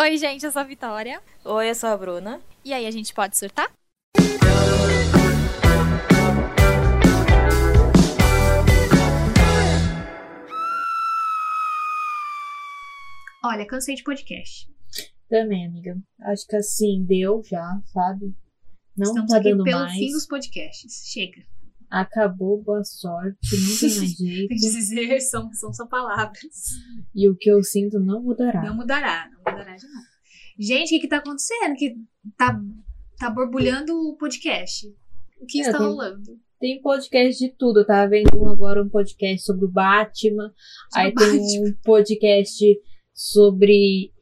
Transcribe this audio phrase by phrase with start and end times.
[0.00, 1.20] Oi, gente, eu sou a Vitória.
[1.44, 2.40] Oi, eu sou a Bruna.
[2.64, 3.70] E aí, a gente pode surtar?
[13.44, 14.66] Olha, cansei de podcast.
[15.28, 15.94] Também, amiga.
[16.22, 18.34] Acho que assim, deu já, sabe?
[18.96, 19.92] Não Estamos tá aqui dando pelo mais.
[19.92, 21.10] fim dos podcasts.
[21.12, 21.42] Chega.
[21.90, 24.54] Acabou, boa sorte, não tem mais jeito.
[24.54, 26.40] Dizer, são, são só palavras.
[27.14, 28.62] e o que eu sinto não mudará.
[28.62, 30.06] Não mudará, não mudará de nada.
[30.58, 31.74] Gente, o que que tá acontecendo?
[31.74, 31.94] Que
[32.36, 32.60] tá,
[33.18, 34.86] tá borbulhando o podcast.
[35.40, 36.38] O que É, está tem- rolando?
[36.60, 37.80] Tem podcast de tudo.
[37.80, 40.52] Eu tava vendo agora um podcast sobre o Batman.
[40.92, 42.62] Sobre aí tem um podcast
[43.14, 44.12] sobre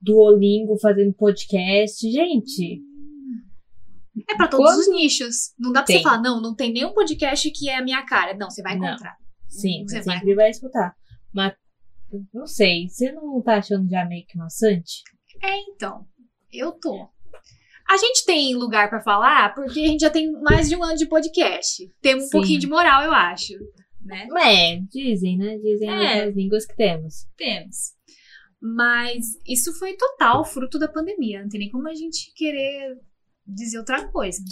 [0.00, 2.08] Duolingo fazendo podcast.
[2.08, 2.80] Gente,
[4.28, 5.34] É pra todos Quando- os nichos.
[5.58, 5.96] Não dá pra Tem.
[5.98, 8.34] você falar, não, não tem nenhum podcast que é a minha cara.
[8.36, 8.86] Não, você vai Não.
[8.88, 9.16] encontrar.
[9.48, 10.18] sim, Você você vai.
[10.18, 10.94] sempre vai escutar.
[11.34, 11.54] Mas,
[12.32, 15.02] não sei, você não tá achando já meio que maçante?
[15.42, 16.06] É, então.
[16.52, 17.08] Eu tô.
[17.88, 20.96] A gente tem lugar pra falar porque a gente já tem mais de um ano
[20.96, 21.90] de podcast.
[22.00, 23.54] Temos um pouquinho de moral, eu acho.
[24.04, 24.26] Né?
[24.40, 25.56] É, dizem, né?
[25.58, 26.24] Dizem É.
[26.24, 27.26] as línguas que temos.
[27.36, 27.92] Temos.
[28.60, 31.42] Mas isso foi total fruto da pandemia.
[31.42, 32.96] Não tem nem como a gente querer
[33.46, 34.42] dizer outra coisa.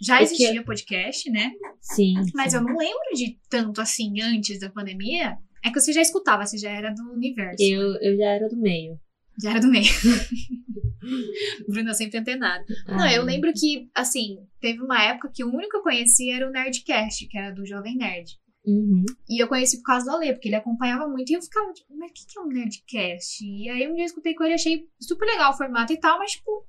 [0.00, 1.52] Já Porque- existia podcast, né?
[1.80, 2.14] Sim.
[2.34, 2.58] Mas sim.
[2.58, 5.36] eu não lembro de tanto assim antes da pandemia.
[5.64, 7.62] É que você já escutava, você já era do universo.
[7.62, 8.98] Eu, eu já era do meio.
[9.42, 9.84] Já era do meio.
[11.68, 12.64] Bruna sempre antenada.
[12.86, 16.36] Não, Ai, eu lembro que, assim, teve uma época que o único que eu conhecia
[16.36, 18.38] era o Nerdcast, que era do Jovem Nerd.
[18.66, 19.04] Uhum.
[19.28, 21.96] E eu conheci por causa do Ale, porque ele acompanhava muito e eu ficava, tipo,
[21.96, 23.44] mas o que, que é um Nerdcast?
[23.44, 26.18] E aí um dia eu escutei com ele, achei super legal o formato e tal,
[26.18, 26.66] mas, tipo,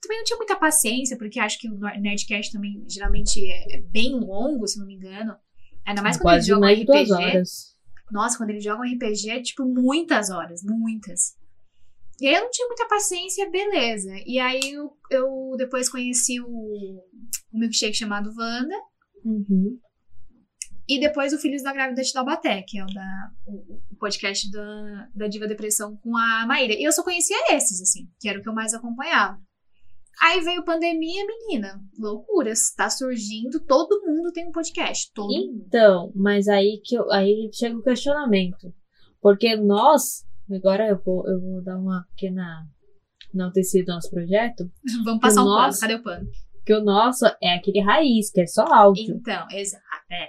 [0.00, 4.18] também não tinha muita paciência, porque acho que o Nerdcast também geralmente é é bem
[4.18, 5.36] longo, se não me engano.
[5.86, 7.12] Ainda mais quando eles jogam duas RPG.
[7.12, 7.76] horas.
[8.10, 11.36] Nossa, quando eles jogam RPG é tipo muitas horas, muitas.
[12.20, 14.12] E aí eu não tinha muita paciência, beleza.
[14.26, 18.74] E aí eu, eu depois conheci o, o milkshake chamado Wanda.
[19.24, 19.78] Uhum.
[20.86, 24.50] E depois o Filhos da Grávida de Taubaté, que é o, da, o, o podcast
[24.50, 26.74] da, da Diva Depressão com a Maíra.
[26.74, 29.40] E eu só conhecia esses, assim, que era o que eu mais acompanhava.
[30.22, 31.80] Aí veio pandemia, menina.
[31.98, 32.72] Loucuras.
[32.74, 35.10] Tá surgindo, todo mundo tem um podcast.
[35.14, 35.64] Todo mundo.
[35.66, 38.72] Então, mas aí que eu, aí chega o questionamento.
[39.20, 42.66] Porque nós, agora eu vou, eu vou dar uma pequena
[43.32, 44.70] enaltecida do nosso projeto,
[45.04, 45.56] Vamos passar um pano.
[45.56, 45.80] Nossa.
[45.80, 46.28] Cadê o pano?
[46.70, 49.16] que o nosso é aquele raiz, que é só áudio.
[49.16, 49.84] Então, exato.
[50.10, 50.28] É.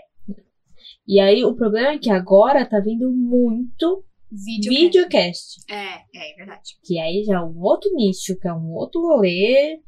[1.08, 4.72] E aí o problema é que agora tá vindo muito Vídeo.
[4.72, 5.60] videocast.
[5.70, 5.76] É,
[6.16, 6.78] é, é verdade.
[6.84, 9.80] Que aí já é um outro nicho, que é um outro rolê, É.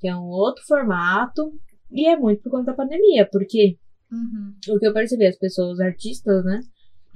[0.00, 1.52] que é um outro formato.
[1.90, 3.76] E é muito por conta da pandemia, porque
[4.12, 4.54] Uhum.
[4.74, 6.60] o que eu percebi, as pessoas, os artistas, né,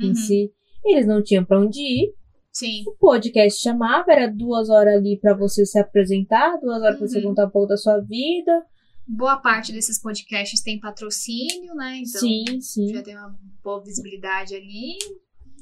[0.01, 0.15] em Uhum.
[0.15, 0.51] si,
[0.85, 2.15] eles não tinham pra onde ir.
[2.51, 2.83] Sim.
[2.87, 7.19] O podcast chamava, era duas horas ali pra você se apresentar, duas horas pra você
[7.19, 7.25] Uhum.
[7.29, 8.65] contar um pouco da sua vida.
[9.09, 11.99] Boa parte desses podcasts tem patrocínio, né?
[11.99, 12.89] Então sim, sim.
[12.95, 14.97] já tem uma boa visibilidade ali.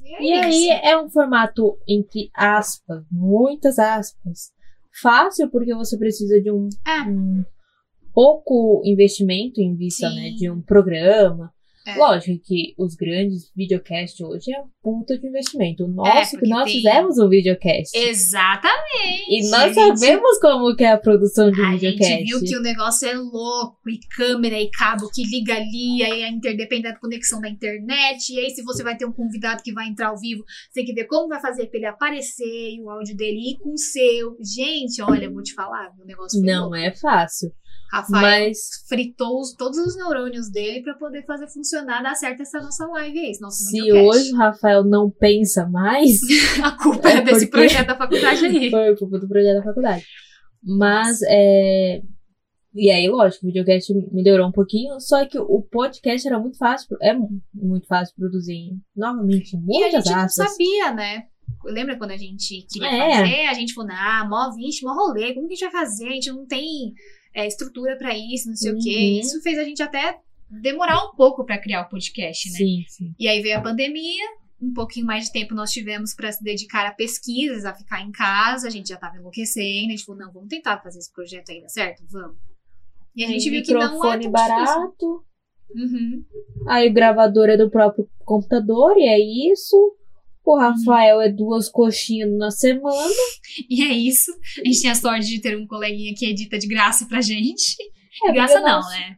[0.04, 4.52] E, é E aí é um formato, entre aspas, muitas aspas,
[5.00, 7.02] fácil porque você precisa de um, É.
[7.02, 7.44] um
[8.12, 11.52] pouco investimento em vista né, de um programa.
[11.86, 11.96] É.
[11.96, 15.84] Lógico que os grandes videocasts hoje é um puta de investimento.
[15.84, 17.96] O nosso, É, que nós tem- fizemos um videocast.
[17.96, 19.24] Exatamente.
[19.28, 22.04] E nós A gente- sabemos como que é a produção de um A videocast.
[22.10, 26.22] gente viu que o negócio é louco, e câmera, e cabo que liga ali, aí
[26.24, 29.72] a interdependente da conexão da internet, e aí se você vai ter um convidado que
[29.72, 32.82] vai entrar ao vivo, você tem que ver como vai fazer pra ele aparecer, e
[32.82, 34.36] o áudio dele ir com o seu.
[34.42, 36.76] Gente, olha, eu vou te falar, o negócio Não louco.
[36.76, 37.50] é fácil.
[37.92, 38.58] Rafael Mas
[38.88, 43.18] fritou os- todos os neurônios dele pra poder fazer funcionar, dar certo essa nossa live
[43.18, 44.06] aí, esse nosso se videocast.
[44.20, 46.18] hoje o Rafael não pensa mais,
[46.62, 48.70] A culpa é, É desse porque- projeto da faculdade aí.
[48.70, 50.04] Foi culpa do projeto da faculdade.
[50.62, 52.00] Mas, é...
[52.72, 56.96] E aí, lógico, o videocast melhorou um pouquinho, só que o podcast era muito fácil,
[57.02, 57.12] é
[57.52, 58.76] muito fácil produzir.
[58.96, 61.24] Novamente, E a muitas gente não sabia, né?
[61.64, 63.16] Lembra quando a gente queria É.
[63.16, 63.46] fazer?
[63.48, 66.06] A gente falou, ah, mó vixe, mó rolê, como que a gente vai fazer?
[66.06, 66.92] A gente não tem
[67.34, 68.96] é, estrutura pra isso, não sei o quê.
[68.96, 69.20] Uhum.
[69.20, 70.18] Isso fez a gente até
[70.50, 72.56] demorar um pouco pra criar o podcast, né?
[72.56, 73.14] Sim, sim.
[73.18, 74.24] E aí veio a pandemia,
[74.60, 78.10] um pouquinho mais de tempo nós tivemos pra se dedicar a pesquisas, a ficar em
[78.10, 81.50] casa, a gente já tava enlouquecendo, a gente falou, não, vamos tentar fazer esse projeto
[81.50, 82.02] aí, dá certo?
[82.10, 82.36] Vamos.
[83.14, 85.24] E a gente viu que não é tão barato,
[85.72, 86.24] Uhum.
[86.66, 89.76] aí o gravador é do próprio computador, e é isso.
[90.44, 93.12] O Rafael é duas coxinhas na semana.
[93.68, 94.32] E é isso.
[94.64, 97.76] A gente tem a sorte de ter um coleguinha que edita de graça pra gente.
[98.24, 99.16] É, graça não, nós- né?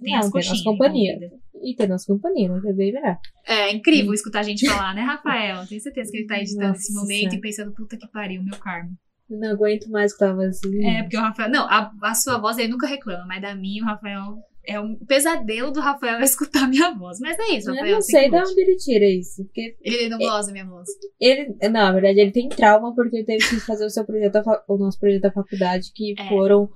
[0.00, 1.12] Não, as tem coxinhas nossa companhia.
[1.16, 1.38] envolvidas.
[1.62, 2.60] E tem nossa companhia, né?
[2.60, 3.18] Que é bem melhor.
[3.46, 5.66] É incrível escutar a gente falar, né, Rafael?
[5.66, 7.36] Tenho certeza que ele tá editando esse Nossa momento Senhora.
[7.36, 8.90] e pensando, puta que pariu, meu karma.
[9.28, 10.84] Eu não aguento mais que tava assim.
[10.86, 11.50] É, porque o Rafael.
[11.50, 14.36] Não, a, a sua voz ele nunca reclama, mas da minha, o Rafael.
[14.68, 17.18] É um pesadelo do Rafael escutar minha voz.
[17.20, 17.94] Mas é isso, Eu Rafael.
[17.94, 19.44] não você sei de onde ele tira isso.
[19.44, 20.86] Porque Ele não gosta da minha voz.
[21.20, 21.54] ele.
[21.62, 24.76] Não, na verdade, ele tem trauma porque ele teve que fazer o seu projeto, o
[24.76, 26.28] nosso projeto da faculdade, que É.
[26.28, 26.70] foram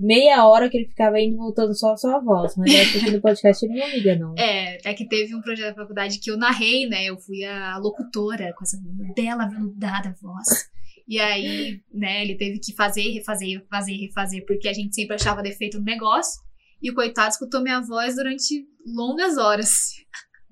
[0.00, 2.56] meia hora que ele ficava indo voltando só a sua voz.
[2.56, 4.34] Mas acho que no podcast ele não liga, não.
[4.38, 7.04] É, é que teve um projeto da faculdade que eu narrei, né?
[7.04, 8.76] Eu fui a locutora com essa
[9.14, 10.68] bela veludada voz.
[11.06, 15.42] E aí, né, ele teve que fazer, refazer, refazer, refazer, porque a gente sempre achava
[15.42, 16.42] defeito no negócio.
[16.84, 19.70] E o coitado escutou minha voz durante longas horas.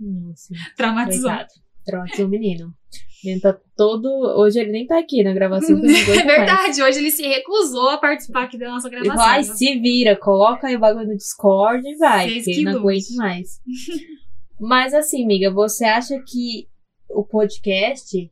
[0.00, 1.28] Nossa, Traumatizou.
[1.28, 1.50] coitado.
[1.84, 2.68] Traumatizou o menino.
[2.68, 4.08] O menino tá todo.
[4.40, 5.76] Hoje ele nem tá aqui na gravação.
[5.78, 6.24] É mais.
[6.24, 9.24] verdade, hoje ele se recusou a participar aqui da nossa Ele gravação.
[9.26, 13.14] vai, se vira, coloca aí o bagulho no Discord e vai, porque que não aguento
[13.16, 13.60] mais.
[14.58, 16.66] Mas assim, amiga, você acha que
[17.10, 18.30] o podcast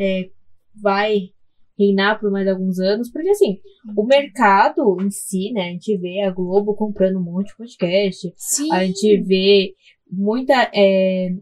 [0.00, 0.30] é,
[0.74, 1.30] vai
[1.78, 3.10] reinar por mais alguns anos?
[3.10, 3.60] Porque assim,
[3.96, 5.68] o mercado em si, né?
[5.68, 8.72] A gente vê a Globo comprando um monte de podcast, Sim.
[8.72, 9.74] a gente vê
[10.10, 10.68] muitas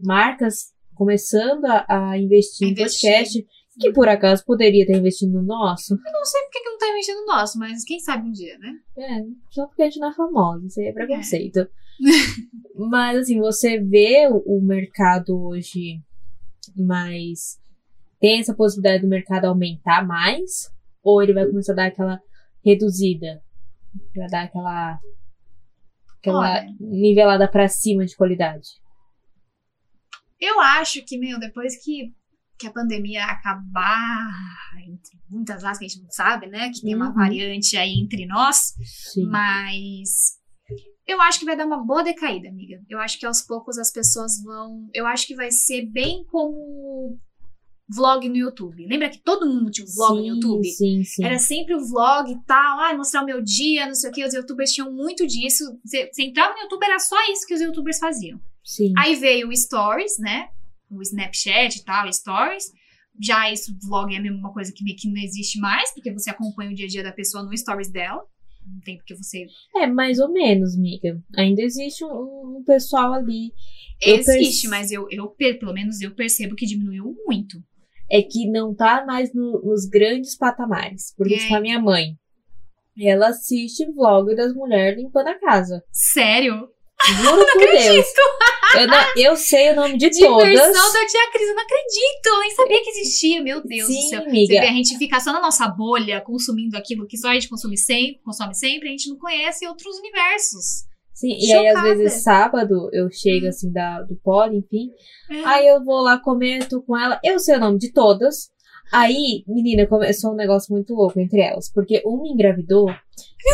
[0.03, 3.09] marcas começando a, a investir em Investir.
[3.09, 3.47] podcast,
[3.79, 5.93] que por acaso poderia estar investindo no nosso.
[5.93, 8.57] Eu não sei porque que não tá investindo no nosso, mas quem sabe um dia,
[8.59, 8.73] né?
[8.97, 9.21] É,
[9.51, 11.67] só porque a gente não é famosa, isso aí é preconceito.
[12.75, 16.01] Mas assim, você vê o, o mercado hoje
[16.75, 17.57] mais.
[18.25, 20.71] Tem essa possibilidade do mercado aumentar mais?
[21.03, 22.19] Ou ele vai começar a dar aquela
[22.65, 23.39] reduzida?
[24.15, 24.99] Vai dar aquela.
[26.17, 26.75] aquela Olha.
[26.79, 28.67] nivelada pra cima de qualidade?
[30.41, 32.15] Eu acho que, meu, depois que,
[32.57, 34.31] que a pandemia acabar,
[34.87, 36.71] entre muitas aspas que a gente não sabe, né?
[36.71, 37.13] Que tem uma Uhum.
[37.13, 38.73] variante aí entre nós,
[39.13, 39.27] Sim.
[39.27, 40.39] mas
[41.05, 42.81] eu acho que vai dar uma boa decaída, amiga.
[42.89, 44.89] Eu acho que aos poucos as pessoas vão.
[44.95, 47.19] Eu acho que vai ser bem como
[47.87, 48.85] vlog no YouTube.
[48.87, 50.67] Lembra que todo mundo tinha um vlog sim, no YouTube?
[50.69, 51.23] Sim, sim.
[51.23, 54.25] Era sempre o vlog e tal, ah, mostrar o meu dia, não sei o que.
[54.25, 55.63] Os youtubers tinham muito disso.
[55.83, 58.39] Você você entrava no YouTube, era só isso que os youtubers faziam.
[58.63, 58.93] Sim.
[58.97, 60.49] Aí veio o Stories, né?
[60.89, 62.65] O Snapchat e tal, Stories.
[63.21, 66.29] Já isso, vlog é a mesma coisa que meio que não existe mais, porque você
[66.29, 68.21] acompanha o dia a dia da pessoa no Stories dela.
[68.67, 69.45] Não tem porque você.
[69.75, 71.21] É, mais ou menos, miga.
[71.37, 73.53] Ainda existe um, um pessoal ali.
[74.01, 77.63] Existe, perce- mas eu, eu, pelo menos eu percebo que diminuiu muito.
[78.11, 81.13] É que não tá mais no- nos grandes patamares.
[81.17, 81.37] Porque, É.
[81.37, 82.15] tipo, a minha mãe,
[83.01, 85.83] ela assiste vlog das mulheres limpando a casa.
[85.91, 86.69] Sério?
[87.21, 88.05] Juro por Deus.
[88.77, 90.93] Eu, não- eu sei o nome de Diversão todas.
[90.93, 92.25] da tia Cris, eu não acredito!
[92.27, 94.21] Eu nem sabia que existia, meu Deus Sim, do céu.
[94.23, 94.53] amiga.
[94.61, 97.77] Vê, a gente fica só na nossa bolha, consumindo aquilo que só a gente consome
[97.77, 100.85] sempre, consome sempre, a gente não conhece outros universos.
[101.15, 101.95] Sim, e aí, às Chocada.
[101.95, 104.89] vezes, sábado, eu chego, assim, da, do pod, enfim.
[105.31, 105.45] É.
[105.45, 107.19] Aí eu vou lá comer, tô com ela.
[107.23, 108.49] Eu sei o nome de todas.
[108.91, 111.71] Aí, menina, começou um negócio muito louco entre elas.
[111.71, 112.87] Porque uma engravidou,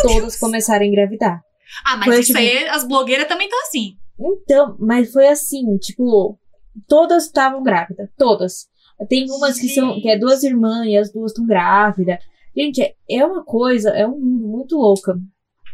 [0.01, 1.39] todas começaram a engravidar.
[1.85, 3.95] Ah, mas Foi, isso tipo- aí, as blogueiras também estão assim.
[4.19, 6.37] Então, mas foi assim, tipo,
[6.87, 8.67] todas estavam grávidas, todas.
[9.07, 12.17] Tem umas que são, que é duas irmãs e as duas estão grávidas.
[12.57, 15.15] Gente, é- é uma coisa, é um mundo muito louca.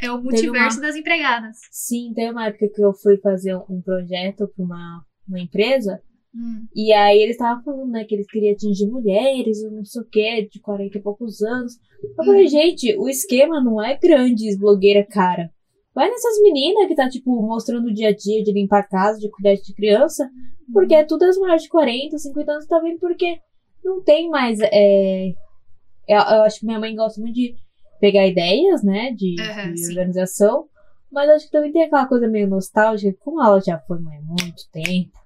[0.01, 1.57] É o multiverso das empregadas.
[1.71, 6.01] Sim, tem uma época que eu fui fazer um projeto pra uma, uma empresa,
[6.35, 6.67] Hum.
[6.75, 10.47] e aí eles estavam falando, né, que eles queriam atingir mulheres, não sei o que,
[10.51, 11.73] de 40 e poucos anos.
[12.03, 12.49] Eu falei, Uhum.
[12.49, 15.49] gente, o esquema não é grandes blogueira cara.
[15.95, 19.17] Vai nessas meninas que tá, tipo, mostrando o dia a dia de limpar a casa,
[19.19, 20.29] de cuidar de criança,
[20.71, 22.99] porque é tudo as mulheres de 40, 50 anos, tá vendo?
[22.99, 23.39] Porque
[23.83, 24.59] não tem mais.
[24.61, 25.29] É...
[26.07, 27.55] Eu, eu acho que minha mãe gosta muito de
[27.99, 29.89] pegar ideias, né, de, Aham, de sim.
[29.91, 30.65] organização,
[31.11, 34.21] mas acho que também tem aquela coisa meio nostálgica, como ela já foi mãe há
[34.21, 35.17] muito tempo,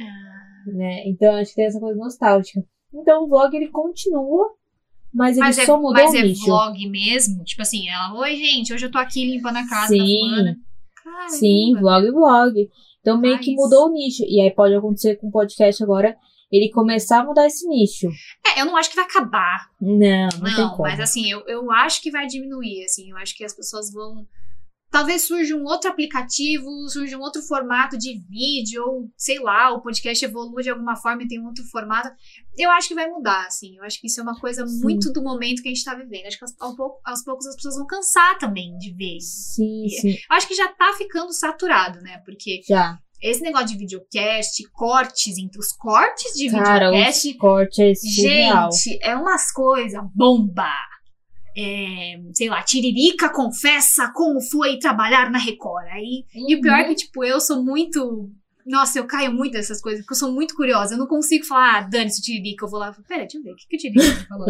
[0.00, 1.02] Ah, né?
[1.06, 2.62] Então acho que tem essa coisa nostálgica.
[2.92, 4.50] Então o vlog ele continua,
[5.12, 6.44] mas ele Mas, é, só mudou mas o é nicho.
[6.46, 7.42] vlog mesmo?
[7.44, 10.56] Tipo assim, ela, oi gente, hoje eu tô aqui limpando a casa Sim.
[11.28, 12.68] Sim, vlog, vlog.
[13.00, 14.22] Então meio que Mas- mudou o nicho.
[14.24, 16.16] E aí pode acontecer com o podcast agora,
[16.50, 18.08] ele começar a mudar esse nicho.
[18.46, 19.68] É, eu não acho que vai acabar.
[19.80, 20.82] Não, não, tem Não, como.
[20.82, 24.26] mas assim, eu, eu acho que vai diminuir, assim, eu acho que as pessoas vão.
[24.92, 29.80] Talvez surja um outro aplicativo, surja um outro formato de vídeo, ou sei lá, o
[29.80, 32.10] podcast evolua de alguma forma e tem um outro formato.
[32.58, 33.76] Eu acho que vai mudar, assim.
[33.76, 34.80] Eu acho que isso é uma coisa Sim.
[34.82, 36.26] muito do momento que a gente tá vivendo.
[36.26, 39.54] Acho que aos, pouco- aos poucos as pessoas vão cansar também de ver isso.
[39.54, 40.10] Sim, sim.
[40.28, 42.20] Eu acho que já tá ficando saturado, né?
[42.24, 42.98] Porque Já.
[43.22, 48.72] Esse negócio de videocast, cortes, entre os cortes de Cara, videocast os cortes é.
[48.74, 50.70] Gente, é umas coisas bomba.
[51.56, 55.84] É, sei lá, Tiririca confessa como foi trabalhar na Record.
[55.88, 56.88] Aí, E o pior é Uhum.
[56.90, 58.30] que, tipo, eu sou muito
[58.66, 60.94] Nossa, eu caio muito dessas coisas, porque eu sou muito curiosa.
[60.94, 62.64] Eu não consigo falar, ah, dane-se Tiririca.
[62.64, 64.46] Eu vou lá, pera, deixa eu ver, o que, que o Tiririca falou?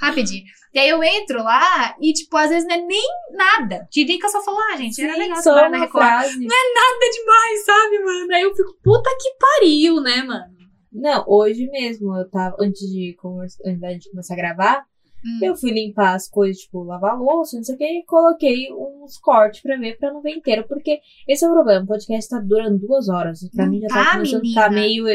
[0.00, 0.44] Rapidinho.
[0.72, 3.86] E aí eu entro lá e, tipo, às vezes não é nem nada.
[3.90, 6.04] Tiririca só falou, ah, gente, era Sim, legal só trabalhar na Record.
[6.04, 6.38] frase.
[6.40, 8.34] Nada demais, sabe, mano?
[8.34, 10.54] Aí eu fico, puta que pariu, né, mano?
[10.92, 14.84] Não, hoje mesmo, eu tava, antes de, conversa, antes da gente começar a gravar,
[15.24, 15.38] Hum.
[15.42, 19.16] eu fui limpar as coisas, tipo, lavar louça, não sei o que, e coloquei uns
[19.18, 20.66] cortes pra ver, pra não ver inteiro.
[20.68, 23.40] Porque esse é o problema, o podcast tá durando duas horas.
[23.54, 24.60] Pra Não mim já tá, tá começando menina.
[24.62, 25.06] ficar meio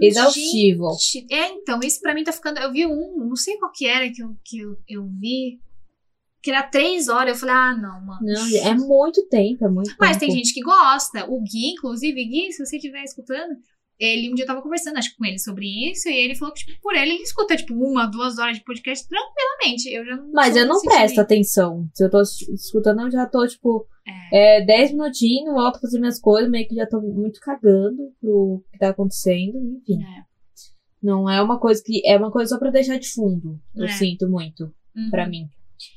[0.00, 0.90] exaustivo.
[1.00, 2.58] Gente, é, então, isso pra mim tá ficando.
[2.58, 5.58] Eu vi um, não sei qual que era que eu, que eu, eu vi.
[6.42, 7.32] Que era três horas.
[7.34, 8.20] Eu falei, ah, não, mano.
[8.20, 10.26] Não, é muito tempo, é muito Mas tempo.
[10.30, 11.24] tem gente que gosta.
[11.30, 13.56] O Gui, inclusive, Gui, se você estiver escutando,
[13.98, 16.52] ele um dia eu tava conversando, acho que com ele sobre isso, e ele falou
[16.54, 19.88] que, tipo, por ele, ele escuta, tipo, uma, duas horas de podcast tranquilamente.
[19.92, 21.88] Eu já não Mas eu não presto atenção.
[21.94, 23.86] Se eu tô es- escutando, eu já tô, tipo,
[24.32, 28.64] é, 10 minutinhos, volto a fazer minhas coisas, meio que já tô muito cagando pro
[28.72, 30.02] que tá acontecendo, enfim.
[30.02, 30.22] É.
[31.02, 32.00] Não é uma coisa que.
[32.06, 33.60] É uma coisa só pra deixar de fundo.
[33.76, 33.88] Eu É.
[33.88, 34.64] sinto muito,
[34.96, 35.10] Uhum.
[35.10, 35.42] pra mim.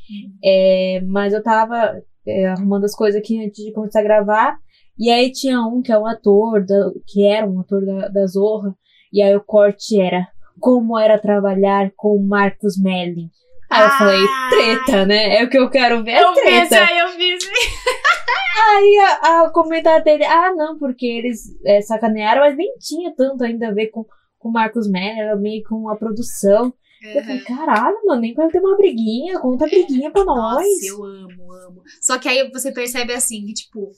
[0.10, 0.38] Uhum.
[0.44, 4.58] É, mas eu tava é, arrumando as coisas aqui antes de começar a gravar.
[5.00, 8.26] E aí tinha um que é um ator, da- que era um ator da, da
[8.26, 8.74] Zorra.
[9.14, 10.28] E aí o corte era
[10.60, 13.30] como era trabalhar com o Marcos Melling.
[13.70, 14.50] Aí eu falei, Ah!
[14.50, 15.38] treta, né?
[15.40, 16.84] É o que eu quero ver, é Eu treta.
[16.84, 17.48] aí, eu esse
[18.76, 18.98] aí.
[19.22, 23.68] A, a comentário dele, ah, não, porque eles é, sacanearam, mas nem tinha tanto ainda
[23.68, 24.06] a ver com,
[24.40, 26.74] o Marcos Melling, era meio com a produção.
[27.04, 30.56] Eu falei, caralho, mano, nem pra ter uma briguinha, conta a briguinha pra nós.
[30.66, 31.82] Nossa, eu amo, amo.
[32.02, 33.90] Só que aí você percebe assim, que, tipo,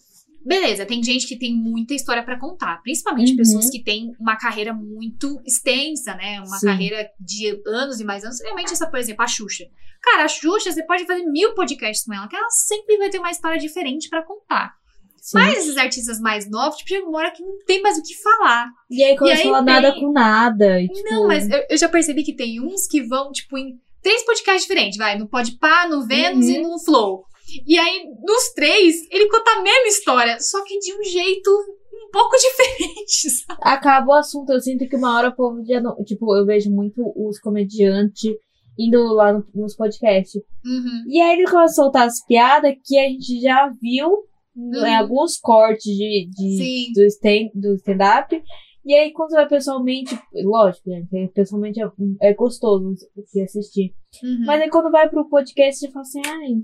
[0.45, 3.37] beleza, tem gente que tem muita história pra contar, principalmente Uhum.
[3.37, 6.39] pessoas que têm uma carreira muito extensa, né?
[6.39, 6.67] Uma Sim.
[6.67, 8.41] carreira de anos e mais anos.
[8.41, 9.65] Realmente, essa, por exemplo, a Xuxa.
[10.01, 13.19] Cara, a Xuxa, você pode fazer mil podcasts com ela, que ela sempre vai ter
[13.19, 14.73] uma história diferente pra contar.
[15.21, 15.37] Sim.
[15.37, 18.15] Mas esses artistas mais novos, tipo, chega uma hora que não tem mais o que
[18.15, 18.69] falar.
[18.89, 20.81] E aí começa a falar nada com nada.
[20.81, 23.77] E, tipo, Não, mas eu, eu já percebi que tem uns que vão, tipo, em
[24.01, 26.51] três podcasts diferentes, vai, no Podpah, no Vênus Uhum.
[26.53, 27.25] e no Flow.
[27.67, 32.11] E aí, nos três, ele conta a mesma história, só que de um jeito um
[32.11, 33.59] pouco diferente, sabe?
[33.63, 34.51] acaba o assunto.
[34.51, 35.95] Eu sinto que uma hora o povo já não.
[36.03, 38.31] Tipo, eu vejo muito os comediantes
[38.77, 40.41] indo lá no- nos podcasts.
[40.65, 41.03] Uhum.
[41.07, 44.23] E aí ele começa a soltar as piadas que a gente já viu
[44.55, 46.93] em alguns cortes de, de, Uhum.
[46.93, 48.41] Do stand- stand-up.
[48.85, 51.87] e aí, quando você vai pessoalmente, lógico, né, pessoalmente é,
[52.21, 52.93] é gostoso
[53.33, 53.93] de assistir.
[54.23, 54.45] Uhum.
[54.45, 56.55] Mas aí quando vai pro podcast, você fala assim, ai,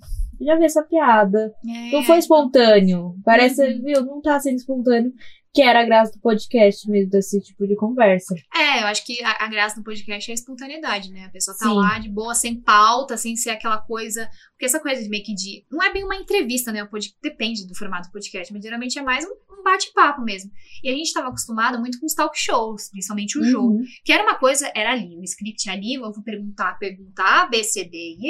[0.42, 1.54] já vi essa piada.
[1.68, 1.92] É.
[1.92, 3.16] Não foi espontâneo.
[3.24, 3.82] Parece, Uhum.
[3.84, 5.12] viu, não tá sendo espontâneo.
[5.54, 8.36] Que era a graça do podcast mesmo, desse tipo de conversa.
[8.54, 11.24] É, eu acho que a, a graça do podcast é a espontaneidade, né?
[11.24, 11.76] A pessoa tá Sim.
[11.76, 14.30] lá de boa, sem pauta, sem ser aquela coisa.
[14.52, 15.64] Porque essa coisa de meio que de.
[15.72, 16.84] Não é bem uma entrevista, né?
[16.84, 20.52] Pod- Depende do formato do podcast, mas geralmente é mais um, um bate-papo mesmo.
[20.84, 23.76] E a gente tava acostumado muito com os talk shows, principalmente o jogo.
[23.78, 23.84] Uhum.
[24.04, 27.86] Que era uma coisa, era ali, o script ali, eu vou perguntar, perguntar, B, C,
[27.86, 28.30] D e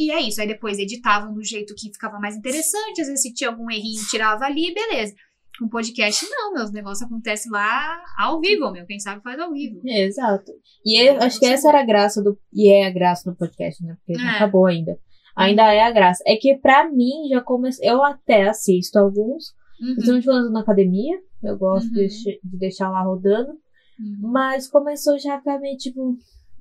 [0.00, 0.10] E.
[0.10, 0.40] É isso.
[0.40, 3.00] Aí depois editavam do jeito que ficava mais interessante.
[3.00, 5.14] Às vezes, se tinha algum errinho, tirava ali, beleza.
[5.58, 8.86] Com podcast, não, meus negócios acontecem lá ao vivo, meu.
[8.86, 9.80] Quem sabe faz ao vivo.
[9.86, 10.50] É, exato.
[10.86, 12.38] E eu acho que essa era a graça do.
[12.52, 13.94] E é a graça do podcast, né?
[14.06, 14.36] Porque não É.
[14.36, 14.98] acabou ainda.
[15.36, 16.22] Ainda é a graça.
[16.26, 17.84] É que pra mim já começou.
[17.84, 21.18] Eu até assisto alguns, Uhum, principalmente quando na academia.
[21.42, 21.92] Eu gosto Uhum.
[21.92, 23.50] de, deixar- de deixar lá rodando.
[23.98, 24.30] uhum.
[24.32, 26.16] Mas começou já a ficar meio tipo.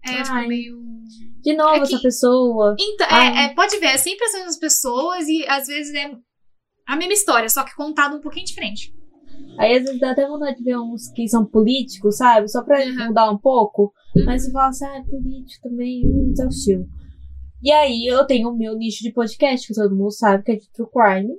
[0.06, 0.48] É, Ai.
[0.48, 0.80] meio.
[1.42, 2.76] De novo É que- essa pessoa.
[2.80, 6.12] Então, é, é, pode ver, é sempre as mesmas pessoas e às vezes é
[6.88, 8.94] a mesma história, só que contada um pouquinho diferente.
[9.58, 12.48] Aí às vezes dá até vontade de ver uns que são políticos, sabe?
[12.50, 13.08] Só pra Uhum.
[13.08, 13.94] mudar um pouco.
[14.16, 14.26] Uhum.
[14.26, 16.86] Mas você fala assim, ah, é político também, hum, exaustivo.
[17.62, 20.56] E aí eu tenho o meu nicho de podcast, que todo mundo sabe, que é
[20.56, 21.34] de True Crime.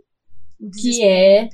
[0.81, 1.49] Que é-.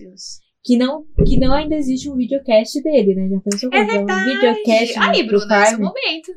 [0.65, 3.29] Que não, que não ainda existe um videocast dele, né?
[3.29, 5.85] Já pensou quando é um videocast Aí, de True Bruna, esse é o Crime?
[5.85, 6.33] momento.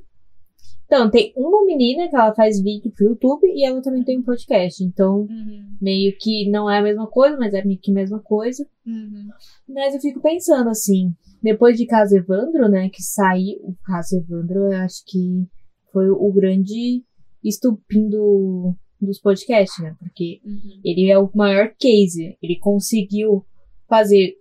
[0.91, 4.23] Então, tem uma menina que ela faz vídeo pro YouTube e ela também tem um
[4.23, 4.83] podcast.
[4.83, 8.19] Então, Uhum, meio que não é a mesma coisa, mas é meio que a mesma
[8.19, 8.67] coisa.
[8.87, 9.27] uhum.
[9.67, 14.61] Mas eu fico pensando assim, depois de Caso Evandro, né, que saiu, o Caso Evandro,
[14.73, 15.45] eu acho que
[15.93, 17.03] foi o grande
[17.43, 20.81] estupim do, dos podcasts, né, porque Uhum.
[20.83, 23.45] ele é o maior case, ele conseguiu
[23.87, 24.33] fazer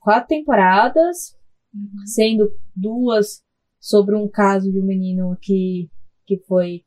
[0.00, 1.34] quatro temporadas,
[1.74, 2.06] Uhum.
[2.06, 3.42] sendo duas
[3.88, 5.88] sobre um caso de um menino que,
[6.26, 6.82] que foi,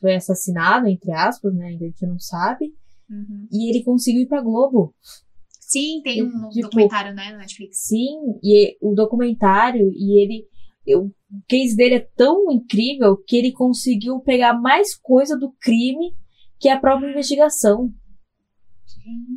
[0.00, 2.72] foi assassinado, entre aspas, né, ainda a gente não sabe,
[3.10, 3.46] Uhum.
[3.52, 4.94] e ele conseguiu ir pra Globo.
[5.60, 7.78] Sim, tem um Tipo, documentário, né, na Netflix.
[7.86, 10.46] Sim, e o documentário, e ele.
[10.86, 16.14] eu- o case dele é tão incrível que ele conseguiu pegar mais coisa do crime
[16.58, 17.92] que a própria investigação.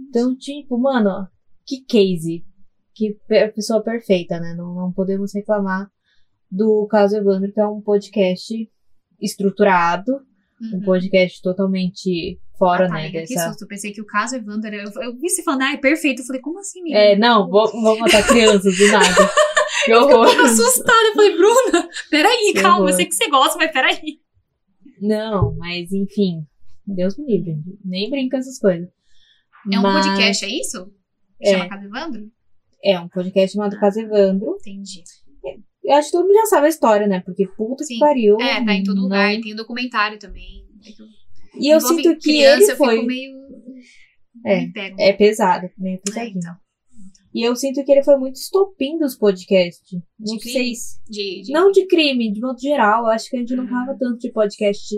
[0.10, 1.28] Então, tipo, mano,
[1.66, 2.46] que case.
[2.94, 3.18] que
[3.56, 4.54] pessoa perfeita, né?
[4.54, 5.90] Não, não podemos reclamar
[6.52, 8.70] do caso Evandro, que é um podcast
[9.20, 10.12] estruturado,
[10.62, 10.82] um Uhum.
[10.84, 13.02] podcast totalmente fora, Ah, tá, né?
[13.04, 13.48] amiga, Que Dessa...
[13.50, 14.84] susto, eu pensei que o caso Evandro era.
[14.84, 16.22] Eu, eu vi você falando, ah, é perfeito.
[16.22, 16.98] Eu falei, como assim, amiga?
[16.98, 19.06] É, não, vou, vou matar crianças do nada.
[19.86, 20.28] Que horror.
[20.28, 21.08] Eu tava assustada.
[21.08, 22.94] Eu falei, Bruna, peraí, Que calma, eu horror.
[22.98, 24.20] sei que você gosta, mas peraí.
[25.02, 26.46] Não, mas enfim.
[26.86, 27.58] Deus me livre.
[27.84, 28.88] Nem brinca essas coisas.
[29.72, 30.92] É um Mas- podcast, é isso?
[31.42, 31.52] É.
[31.54, 32.32] Chama Casa Evandro?
[32.84, 34.58] É um podcast chamado Casa Evandro.
[34.60, 35.04] Entendi.
[35.84, 37.22] Eu acho que todo mundo já sabe a história, né?
[37.26, 37.96] Porque puta Sim.
[37.96, 38.38] que pariu.
[38.40, 39.32] É, tá em todo não- lugar.
[39.42, 40.66] Tem documentário também.
[40.86, 41.08] É eu-
[41.62, 42.96] E eu envolve sinto que criança, ele eu foi.
[42.96, 43.42] fico meio.
[44.46, 44.74] É, me.
[45.00, 46.38] É pesado, meio É, pesadinho.
[46.38, 46.56] então.
[47.34, 50.00] E eu sinto que ele foi muito estopim dos podcasts.
[50.20, 51.00] Não De sei se.
[51.10, 53.04] De, de- Não de crime, de modo geral.
[53.06, 53.70] Eu acho que a gente não Uhum.
[53.70, 54.96] falava tanto de podcast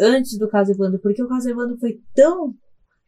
[0.00, 2.54] antes do caso Evandro, porque o caso Evandro foi tão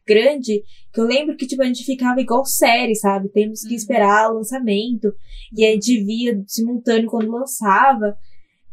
[0.07, 3.29] grande que eu lembro que tipo, a gente ficava igual série, sabe?
[3.29, 3.75] Temos que Uhum.
[3.75, 5.13] esperar o lançamento.
[5.55, 8.17] E a gente via simultâneo quando lançava.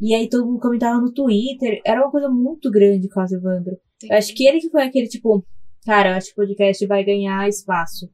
[0.00, 1.81] E aí todo mundo comentava no Twitter.
[1.85, 3.76] Era uma coisa muito grande o caso Evandro.
[4.03, 5.45] Eu acho que ele que foi aquele tipo,
[5.85, 8.09] cara, eu acho que o podcast vai ganhar espaço.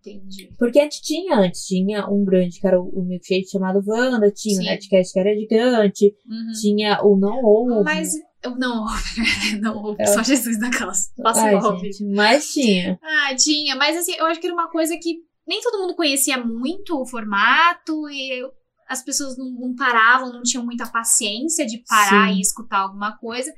[0.00, 0.48] Entendi.
[0.58, 4.30] Porque a gente tinha antes, tinha um grande que era o, o milkshake chamado Wanda,
[4.30, 4.62] tinha Sim.
[4.62, 6.52] o Netcast que era gigante, Uhum.
[6.60, 7.84] tinha o Não Ouve.
[7.84, 9.14] Mas eu não ouve,
[9.60, 10.06] não ouve, É.
[10.06, 11.10] só Jesus na casa.
[11.22, 11.92] Faça Ai, ouve.
[11.92, 12.98] gente, mas tinha.
[13.02, 16.38] Ah, tinha, mas assim, eu acho que era uma coisa que nem todo mundo conhecia
[16.42, 18.50] muito o formato e eu-
[18.88, 22.38] as pessoas não, não paravam, não tinham muita paciência de parar Sim.
[22.38, 23.52] e escutar alguma coisa.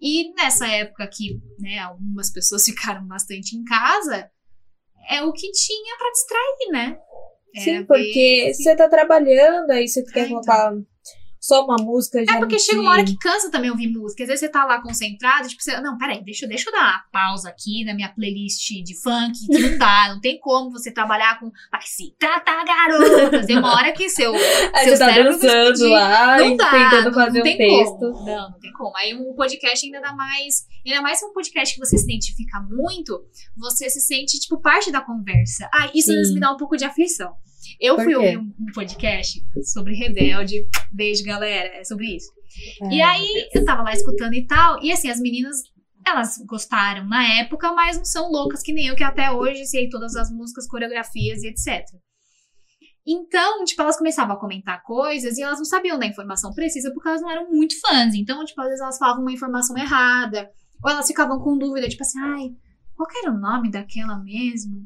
[0.00, 4.30] E nessa época que, né, algumas pessoas ficaram bastante em casa,
[5.10, 6.98] é o que tinha pra distrair, né?
[7.54, 10.84] Era Sim, ver porque se- você tá trabalhando, aí você quer É, então.
[11.46, 14.22] Só uma música já É porque não chega uma hora que cansa também ouvir música.
[14.24, 16.80] Às vezes você tá lá concentrado, tipo, você, não, peraí, deixa, eu- deixa eu dar
[16.80, 20.90] uma pausa aqui na minha playlist de funk, que não dá, não tem como você
[20.90, 23.46] trabalhar com vai se tratar garotas.
[23.46, 24.32] Tem uma hora que seu,
[24.74, 27.98] Aí seu você tá dançando lá, não dá, tentando não, fazer não um tem texto.
[27.98, 28.26] como.
[28.26, 28.96] Não, não tem como.
[28.96, 32.04] Aí um podcast ainda dá mais, ainda mais se é um podcast que você se
[32.04, 33.22] identifica muito,
[33.56, 35.68] você se sente, tipo, parte da conversa.
[35.72, 36.34] Ah, isso Sim.
[36.34, 37.32] me dá um pouco de aflição.
[37.80, 40.66] Eu fui ouvir um, um podcast sobre Rebelde.
[40.92, 41.68] Beijo, galera.
[41.76, 42.30] É sobre isso.
[42.90, 45.58] E Ai, aí, eu tava lá escutando e tal, e assim, as meninas,
[46.06, 49.88] elas gostaram na época, mas não são loucas que nem eu, que até hoje sei
[49.88, 51.84] todas as músicas, coreografias e etc.
[53.06, 57.08] Então, tipo, elas começavam a comentar coisas e elas não sabiam da informação precisa porque
[57.08, 58.14] elas não eram muito fãs.
[58.14, 60.50] Então, tipo, às vezes elas falavam uma informação errada,
[60.82, 62.48] ou elas ficavam com dúvida, tipo assim, ai,
[62.96, 64.82] qual que era o nome daquela mesmo?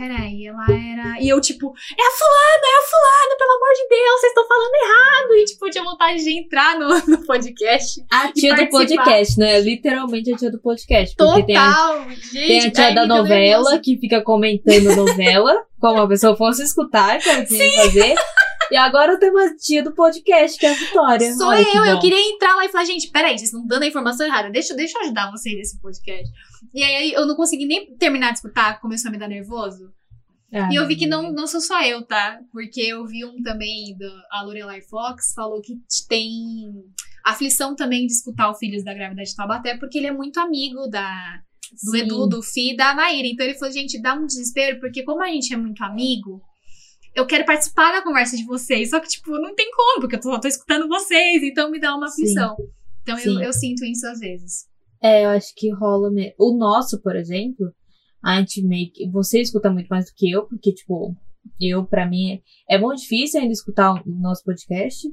[0.00, 1.20] Peraí, ela era.
[1.20, 4.48] E eu, tipo, é a fulana, é a fulana, pelo amor de Deus, vocês estão
[4.48, 5.34] falando errado.
[5.34, 8.02] E, tipo, eu tinha vontade de entrar no, no podcast.
[8.10, 9.60] A tia do podcast, né?
[9.60, 11.14] Literalmente a tia do podcast.
[11.14, 12.30] Porque tem a, Total, gente.
[12.30, 17.28] tem a tia da novela que fica comentando novela, como a pessoa fosse escutar, que
[17.28, 18.14] ela tinha que fazer.
[18.70, 21.34] E agora tem uma tia do podcast, que é a Vitória.
[21.34, 23.82] Sou Olha que eu, eu queria entrar lá e falar, gente, peraí, vocês estão dando
[23.82, 26.30] a informação errada, deixa, deixa eu ajudar vocês nesse podcast.
[26.74, 29.92] E aí eu não consegui nem terminar de escutar, começou a me dar nervoso.
[30.52, 32.40] Ah, E eu vi que não, não sou só eu, tá?
[32.52, 35.74] Porque eu vi um também, da, a Lorelai Fox, falou que
[36.08, 36.84] tem
[37.24, 40.88] aflição também de escutar o Filhos da Grávida de Taubaté, porque ele é muito amigo
[40.88, 41.40] da,
[41.84, 41.98] do Sim.
[41.98, 43.28] Edu, do Fi e da Maíra.
[43.28, 46.42] Então ele falou, gente, dá um desespero, porque como a gente é muito amigo,
[47.14, 48.90] eu quero participar da conversa de vocês.
[48.90, 51.94] Só que, tipo, não tem como, porque eu tô, tô escutando vocês, então me dá
[51.94, 52.22] uma Sim.
[52.24, 52.56] aflição.
[53.02, 53.44] Então eu, Sim.
[53.44, 54.69] eu sinto isso às vezes.
[55.02, 56.34] É, eu acho que rola mesmo.
[56.38, 57.72] O nosso, por exemplo,
[58.22, 59.08] a gente meio que.
[59.10, 61.16] Você escuta muito mais do que eu, porque, tipo,
[61.60, 65.08] eu, pra mim, é muito difícil ainda escutar o nosso podcast.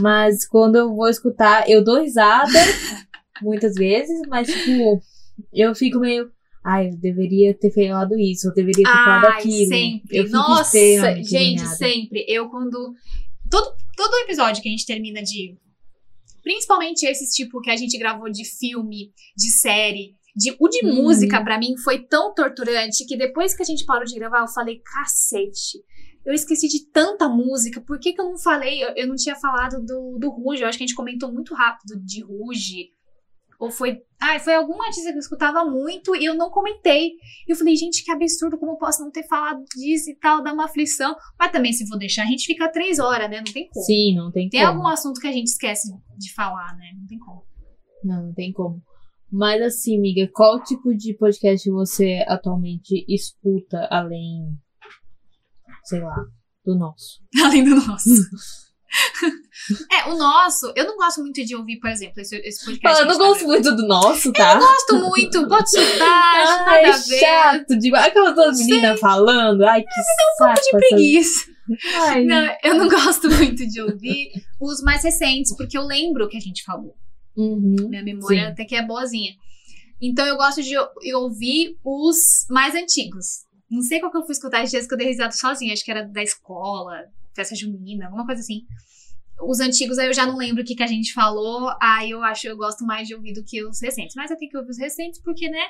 [0.00, 2.50] Mas quando eu vou escutar, eu dou risada
[3.42, 5.00] muitas vezes, mas, tipo,
[5.52, 6.30] eu fico meio.
[6.64, 9.68] Ai, eu deveria ter falado isso, eu deveria ter falado Ai, aquilo.
[9.68, 10.16] sempre.
[10.16, 12.24] Eu Nossa, gente, sempre.
[12.26, 12.94] Eu, quando.
[13.50, 15.56] Todo, todo episódio que a gente termina de.
[16.44, 20.14] Principalmente esses tipo que a gente gravou de filme, de série.
[20.36, 21.02] De, o de Uhum.
[21.02, 24.48] música, pra mim, foi tão torturante que depois que a gente parou de gravar, eu
[24.48, 25.78] falei, cacete.
[26.24, 27.80] Eu esqueci de tanta música.
[27.80, 28.82] Por que, que eu não falei?
[28.82, 30.62] Eu, eu não tinha falado do, do Ruge.
[30.62, 32.90] Eu acho que a gente comentou muito rápido de Ruge.
[33.58, 33.98] Ou foi.
[34.20, 37.12] Ai, foi alguma artista que eu escutava muito e eu não comentei.
[37.46, 40.42] E eu falei, gente, que absurdo, como eu posso não ter falado disso e tal,
[40.42, 41.14] dá uma aflição.
[41.38, 43.38] Mas também, se vou deixar, a gente fica três horas, né?
[43.38, 43.84] Não tem como.
[43.84, 44.72] Sim, não tem, Tem como.
[44.72, 46.92] algum assunto que a gente esquece de falar, né?
[46.98, 47.44] Não tem como.
[48.02, 48.82] Não, não tem como.
[49.30, 54.46] Mas assim, amiga, qual tipo de podcast você atualmente escuta além,
[55.84, 56.14] sei lá,
[56.64, 57.20] do nosso?
[57.44, 58.10] Além do nosso.
[59.92, 63.00] É, o nosso, eu não gosto muito de ouvir, por exemplo, esse, esse podcast.
[63.02, 64.58] Eu não gosto tá muito do nosso, tá?
[64.58, 67.18] gosto muito, pode soltar, acho nada a ver.
[67.20, 68.06] chato demais.
[68.06, 69.62] Aquelas duas meninas falando.
[69.64, 69.88] Ai, que
[70.38, 70.54] saco.
[70.54, 71.54] De essas- preguiça.
[72.08, 76.28] Ai, Não, eu não gosto muito de ouvir os mais recentes, porque eu lembro o
[76.28, 76.94] que a gente falou.
[77.36, 77.88] Uhum.
[77.88, 78.46] Minha memória Sim.
[78.52, 79.32] até que é boazinha.
[80.00, 80.88] Então eu gosto de ou-
[81.22, 82.16] ouvir os
[82.50, 83.44] mais antigos.
[83.70, 85.72] Não sei qual que eu fui escutar esses dias que eu dei risada sozinha.
[85.72, 88.60] Acho que era da escola, festa junina, alguma coisa assim.
[89.42, 91.70] Os antigos aí eu já não lembro o que, que a gente falou.
[91.80, 94.14] Aí eu acho eu gosto mais de ouvir do que os recentes.
[94.16, 95.62] Mas eu tenho que ouvir os recentes porque, né?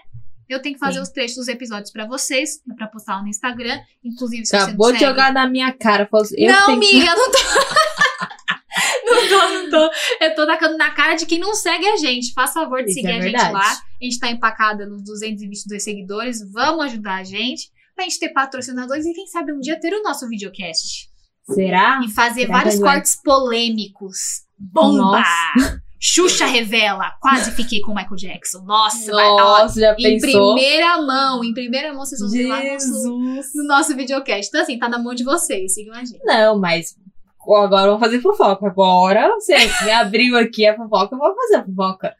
[0.48, 1.00] Eu tenho que fazer Sim.
[1.02, 3.80] os trechos dos episódios pra vocês, pra postar lá no Instagram.
[4.04, 6.06] Inclusive, se Acabou você de jogar na minha cara.
[6.36, 7.38] Eu não, tenho que- amiga, não tô.
[9.06, 9.90] não tô, não tô.
[10.20, 12.32] Eu tô tacando na cara de quem não segue a gente.
[12.34, 13.52] Faz favor de Isso seguir é a gente verdade.
[13.54, 13.70] lá.
[13.72, 16.42] A gente tá empacada nos 222 seguidores.
[16.52, 17.70] Vamos ajudar a gente.
[17.94, 21.08] Pra gente ter patrocinadores e quem sabe um dia ter o nosso videocast.
[21.46, 22.00] Será?
[22.04, 24.16] E fazer Será vários cortes polêmicos.
[24.58, 24.96] Bomba!
[25.56, 25.82] Nossa.
[26.00, 27.12] Xuxa revela.
[27.20, 28.62] Quase fiquei com o Michael Jackson.
[28.64, 30.54] Nossa, ó, Nossa, já em pensou?
[30.54, 34.48] primeira mão, em primeira mão vocês vão ver lá no nosso, no nosso videocast.
[34.48, 35.72] Então, assim, tá na mão de vocês.
[35.72, 36.22] Sigam a gente.
[36.24, 36.94] Não, mas
[37.40, 38.66] agora vamos fazer fofoca.
[38.66, 39.54] Agora você
[39.84, 42.14] me abriu aqui a fofoca, eu vou fazer a fofoca.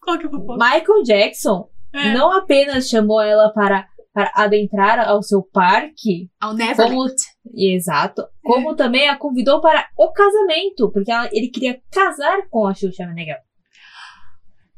[0.00, 2.14] Qual que é o Michael Jackson É.
[2.14, 6.94] não apenas chamou ela para, para adentrar ao seu parque, Ao Neverland.
[6.96, 7.14] como,
[7.52, 12.74] exato, como também a convidou para o casamento, porque ela- ele queria casar com a
[12.74, 13.38] Xuxa Meneghel.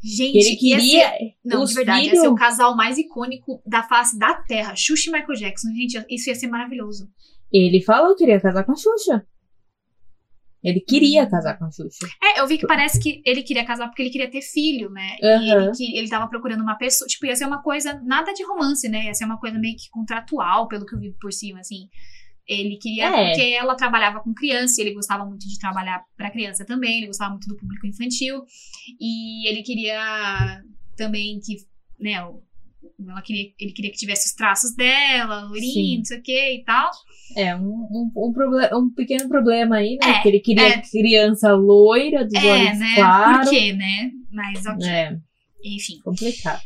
[0.03, 2.97] Gente, Ele ia queria ser- não, os de verdade, ia filhos- ser o casal mais
[2.99, 4.75] icônico da face da Terra.
[4.77, 5.69] Xuxa e Michael Jackson.
[5.75, 7.09] Gente, isso ia ser maravilhoso.
[7.53, 9.27] Ele falou que queria casar com a Xuxa.
[10.63, 12.07] Ele queria casar com a Xuxa.
[12.23, 15.17] É, eu vi que parece que ele queria casar porque ele queria ter filho, né?
[15.21, 15.63] E Aham.
[15.65, 17.07] ele, que, ele tava procurando uma pessoa.
[17.09, 19.05] Tipo, ia ser uma coisa, nada de romance, né?
[19.07, 21.89] Ia ser uma coisa meio que contratual, pelo que eu vi por cima, assim.
[22.49, 23.27] Ele queria, É.
[23.31, 27.09] porque ela trabalhava com criança, e ele gostava muito de trabalhar pra criança também, ele
[27.09, 28.43] gostava muito do público infantil.
[29.01, 30.63] E ele queria
[30.97, 31.57] também que,
[31.99, 35.49] né, ela queria, ele queria que tivesse os traços dela, Sim.
[35.49, 36.91] loirinho, não sei o que e tal.
[37.37, 40.09] É, um, um, um, um pequeno problema aí, né?
[40.09, 40.81] É, Porque ele queria é.
[40.83, 42.95] criança loira, dos É, olhos né?
[42.95, 43.49] claros.
[43.49, 44.11] Por quê, né?
[44.31, 44.87] Mas ok.
[44.89, 45.19] É,
[45.65, 45.99] Enfim.
[46.05, 46.63] complicado.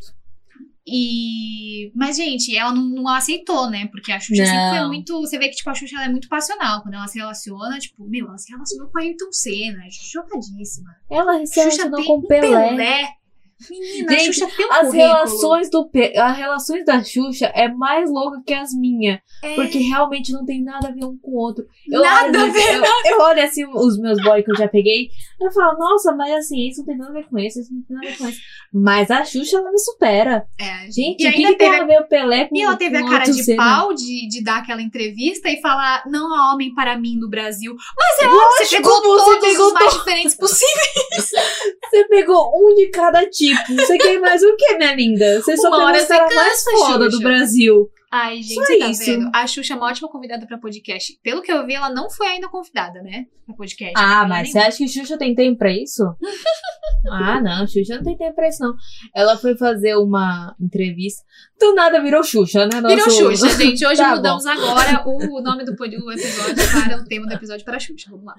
[0.87, 1.93] E.
[1.95, 3.87] Mas, gente, ela não, não aceitou, né?
[3.89, 4.89] Porque a Xuxa sempre foi Não.
[4.89, 5.21] muito.
[5.21, 6.83] Você vê que, tipo, a Xuxa ela é muito passional.
[6.83, 9.81] Quando ela se relaciona, tipo, meu, ela se relacionou com a Ayrton Senna.
[9.91, 10.91] chocadíssima.
[11.11, 13.20] Ela se Xuxa relacionou com um Pelé.
[13.69, 15.03] Menina, Gente, a Xuxa tem um As currículo.
[15.03, 19.19] relações do Pe- as relações da Xuxa é mais louca que as minhas.
[19.43, 21.65] É, Porque realmente não tem nada a ver um com o outro.
[21.91, 24.69] Eu Nada olho, a ver, Eu, eu olho assim os meus boys que eu já
[24.69, 25.09] peguei.
[25.41, 27.83] Eu falo, nossa, mas assim, isso não tem nada a ver com isso, isso não
[27.83, 28.41] tem nada a ver com isso.
[28.73, 30.45] Mas a Xuxa, ela me supera.
[30.59, 32.97] é, Gente, E que, ainda que teve a ver o Pelé com E ela teve
[32.97, 33.63] a cara de Senna?
[33.63, 37.75] pau de, de dar aquela entrevista e falar: não há homem para mim no Brasil.
[37.97, 41.31] Mas é óbvio, você pegou como você todos pegou os mais diferentes possíveis.
[41.91, 43.50] Você pegou um de cada tipo.
[43.77, 45.41] Você quer mais o que, minha linda?
[45.41, 47.89] Você só Uma hora caras mais foda do Brasil.
[48.13, 49.05] Ai, gente, Só você tá isso.
[49.05, 49.31] vendo?
[49.33, 51.17] A Xuxa é uma ótima convidada pra podcast.
[51.23, 53.27] Pelo que eu vi, ela não foi ainda convidada, né?
[53.47, 53.93] Pra podcast.
[53.97, 56.03] Ah, mas nem- você acha que Xuxa tem tempo pra isso?
[57.09, 58.75] ah, não, Xuxa não tem tempo pra isso, não.
[59.15, 61.23] Ela foi fazer uma entrevista.
[61.61, 62.81] Do nada virou Xuxa, né?
[62.81, 63.87] Virou Nosso- Xuxa, gente.
[63.87, 65.73] Hoje Tá mudamos agora o nome do
[66.11, 68.11] episódio para o tema do episódio para a Xuxa.
[68.11, 68.35] Vamos lá.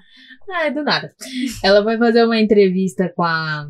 [0.49, 1.15] Ah, é do nada.
[1.63, 3.69] Ela foi fazer uma entrevista com a,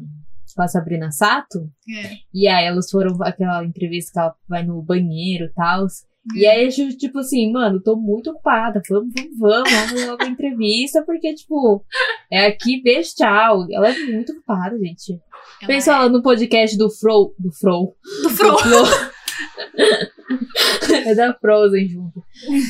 [0.53, 1.69] com a Sabrina Sato.
[1.89, 2.17] É.
[2.33, 5.87] E aí elas foram aquela entrevista que ela vai no banheiro e tal.
[6.35, 8.79] E aí, a Xuxa, tipo assim, mano, tô muito ocupada.
[8.87, 11.83] Vamos, vamos, vamos, vamos logo a entrevista, porque, tipo,
[12.31, 13.65] é aqui, beijo, tchau.
[13.71, 15.13] Ela é muito ocupada, gente.
[15.13, 17.33] Ela Pensa é- ela no podcast do Fro.
[17.39, 17.95] Do Fro.
[18.21, 18.57] do Fro.
[18.59, 19.11] Fro.
[20.93, 22.23] é da Frozen junto.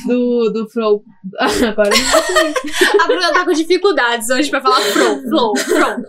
[0.06, 1.02] Do, do Fro.
[1.38, 3.00] Agora não.
[3.02, 6.04] A Bruna tá com dificuldades hoje pra falar Fro, Flo, Fro.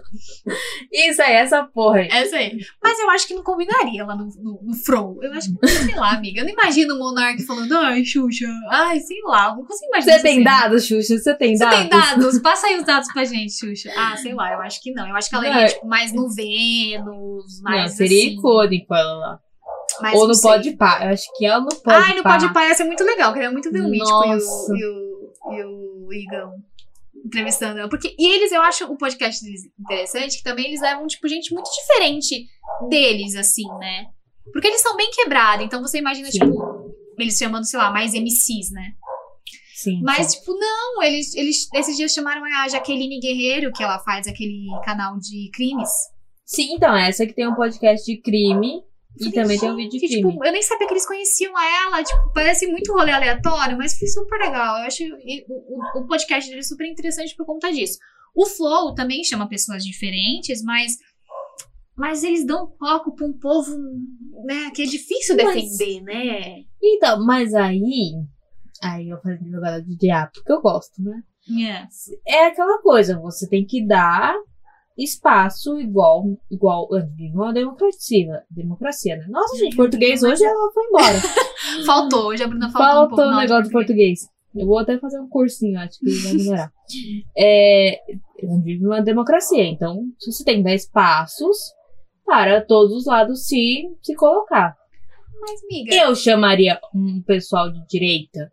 [0.91, 2.07] Isso aí, essa porra aí.
[2.11, 2.57] Essa aí.
[2.83, 5.17] Mas eu acho que não combinaria lá no, no, no Fro.
[5.21, 6.41] Eu acho que, sei lá, amiga.
[6.41, 9.49] Eu não imagino o Monark falando, ai, Xuxa, ai, sei lá.
[9.49, 10.59] Eu não consigo imaginar Você tem cena.
[10.61, 11.17] dados, Xuxa?
[11.17, 11.79] Você tem Você dados?
[11.79, 12.39] tem dados?
[12.39, 13.91] Passa aí os dados pra gente, Xuxa.
[13.95, 15.07] Ah, sei lá, eu acho que não.
[15.07, 18.37] Eu acho que ela Não, iria, é- tipo, mais no Vênus, Não, mais seria assim.
[18.37, 19.39] icônico ela lá.
[20.01, 20.41] Mas Ou não no.
[20.41, 20.99] Pode Pá.
[21.05, 22.31] Eu acho que ela no Pode Ai, no Pá.
[22.39, 23.31] Pode Pai ia ser muito legal.
[23.33, 26.53] Queria muito ver o Mítico e o, e o, e o Igão
[27.23, 27.89] entrevistando ela.
[27.89, 31.53] Porque, e eles, eu acho o podcast deles interessante, que também eles levam, tipo, gente
[31.53, 32.47] muito diferente
[32.89, 34.07] deles, assim, né?
[34.51, 36.39] Porque eles são bem quebrados, então você imagina, Sim.
[36.39, 38.93] tipo, eles chamando, sei lá, mais MCs, né?
[39.75, 40.01] Sim.
[40.01, 44.67] Mas, tipo, não, eles, eles esses dias chamaram a Jaqueline Guerreiro, que ela faz aquele
[44.85, 45.89] canal de crimes.
[46.45, 48.81] Sim, então, essa que tem um podcast de crime.
[49.19, 52.03] E também tem um vídeo que, tipo, eu nem sabia que eles conheciam ela.
[52.03, 54.79] Tipo, parece muito rolê aleatório, mas foi super legal.
[54.79, 55.03] Eu acho
[55.47, 57.99] o, o, podcast dele super interessante por conta disso.
[58.35, 60.97] O Flow também chama pessoas diferentes, mas.
[61.95, 63.71] Mas eles dão foco pra um povo,
[64.45, 66.63] né, que é difícil Mas- defender, né?
[66.81, 68.13] Então, mas aí.
[68.81, 71.21] Aí eu falei de jogada de diabo, porque eu gosto, né?
[72.27, 74.35] É aquela coisa, você tem que dar
[74.97, 79.25] espaço igual, igual, vive uma democracia, democracia, né?
[79.29, 81.17] Nossa, gente, português hoje ela foi embora.
[81.85, 84.19] Faltou, hoje a Bruna faltou, um Faltou pouco o aula de negócio do português.
[84.55, 86.71] Eu vou até fazer um cursinho, acho que vai melhorar.
[87.35, 87.99] É,
[88.63, 91.57] vive uma democracia, então se você tem que dar espaços
[92.25, 94.75] para todos os lados se, se colocar.
[95.41, 98.51] Mas, miga, Eu chamaria um pessoal de direita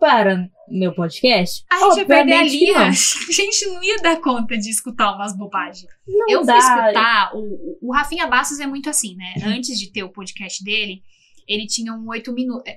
[0.00, 1.64] para meu podcast?
[1.70, 2.72] a gente ia perder a linha.
[2.72, 2.86] não.
[3.28, 5.86] A gente não ia dar conta de escutar umas bobagens.
[6.06, 6.58] Não eu fui dá.
[6.58, 9.34] escutar, o, o Rafinha Bastos é muito assim, né?
[9.44, 11.02] Antes de ter o podcast dele,
[11.46, 12.72] ele tinha um oito minutos,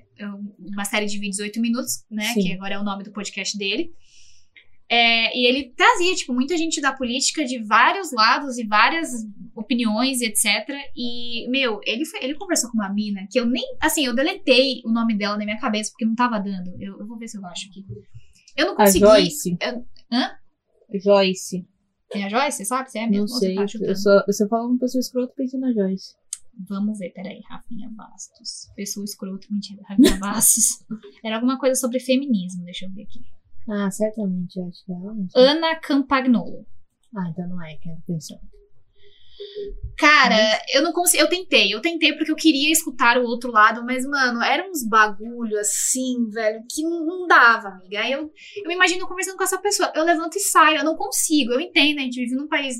[0.59, 2.25] uma série de vídeos oito minutos, né?
[2.33, 2.41] Sim.
[2.41, 3.91] Que agora é o nome do podcast dele.
[4.91, 9.09] É, e ele trazia, tipo, muita gente da política de vários lados e várias
[9.55, 10.45] opiniões, etc.
[10.95, 13.63] E, meu, ele, foi- ele conversou com uma mina que eu nem.
[13.79, 16.75] Assim, eu deletei o nome dela na minha cabeça porque não tava dando.
[16.79, 17.85] Eu, eu vou ver se eu acho aqui.
[18.57, 19.05] Eu não A consegui.
[19.05, 19.57] Joyce.
[19.61, 20.31] Eu- hã?
[21.03, 21.67] Joyce.
[22.11, 22.89] É a Joyce, sabe?
[22.89, 23.21] Você é mesmo?
[23.21, 23.55] Não você sei.
[23.55, 26.15] tá eu, só, eu só falo uma pessoa escrota pensando na Joyce.
[26.67, 27.39] Vamos ver, peraí.
[27.47, 28.71] Rafinha Bastos.
[28.75, 29.81] Pessoa escrota, mentira.
[29.87, 30.83] Rafinha Bastos.
[31.23, 33.19] Era alguma coisa sobre feminismo, deixa eu ver aqui.
[33.69, 35.15] Ah, certamente, eu acho que é ela.
[35.29, 35.45] sei.
[35.45, 36.65] Ana Campagnolo.
[37.15, 38.41] Ah, então não é que eu tô pensando.
[39.97, 40.35] Cara,
[40.73, 41.21] eu não consegui.
[41.21, 44.87] Eu tentei, eu tentei porque eu queria escutar o outro lado, mas, mano, eram uns
[44.87, 47.99] bagulho assim, velho, que não, não dava, amiga.
[47.99, 49.91] Aí eu, eu me imagino conversando com essa pessoa.
[49.95, 51.53] Eu levanto e saio, eu não consigo.
[51.53, 52.77] Eu entendo, a gente vive num país,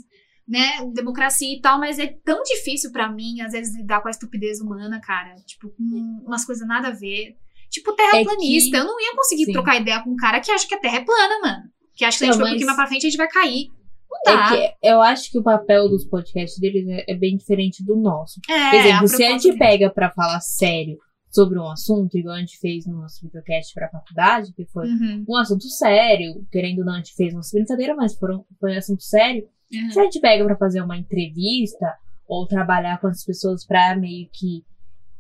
[0.47, 4.11] né, democracia e tal, mas é tão difícil pra mim, às vezes, lidar com a
[4.11, 5.35] estupidez humana, cara.
[5.45, 7.35] Tipo, com umas coisas nada a ver.
[7.69, 8.69] Tipo, terraplanista.
[8.77, 9.53] É que- Eu não ia conseguir Sim.
[9.53, 11.63] trocar ideia com um cara que acha que a terra é plana, mano.
[11.95, 13.17] Que acha que se a gente for um pouquinho mas- mais pra frente, a gente
[13.17, 13.67] vai cair.
[14.11, 14.55] Não dá.
[14.55, 17.95] É que eu acho que o papel dos podcasts deles é, é bem diferente do
[17.95, 18.39] nosso.
[18.49, 20.97] É, Por exemplo, a se a gente pega pra falar sério
[21.31, 25.25] sobre um assunto, igual a gente fez no nosso videocast pra faculdade, que foi Uhum,
[25.29, 28.77] um assunto sério, querendo ou não, a gente fez nossa brincadeira, mas foram, foi um
[28.79, 29.47] assunto sério.
[29.71, 29.91] uhum.
[29.91, 31.85] Se a gente pega pra fazer uma entrevista
[32.27, 34.63] ou trabalhar com as pessoas pra meio que,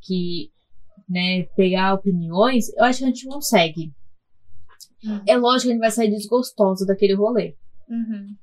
[0.01, 0.49] que
[1.09, 3.91] né, pegar opiniões, eu acho que a gente consegue.
[5.03, 5.21] Uhum.
[5.27, 7.55] É lógico que a gente vai sair desgostoso daquele rolê.
[7.89, 8.35] Uhum.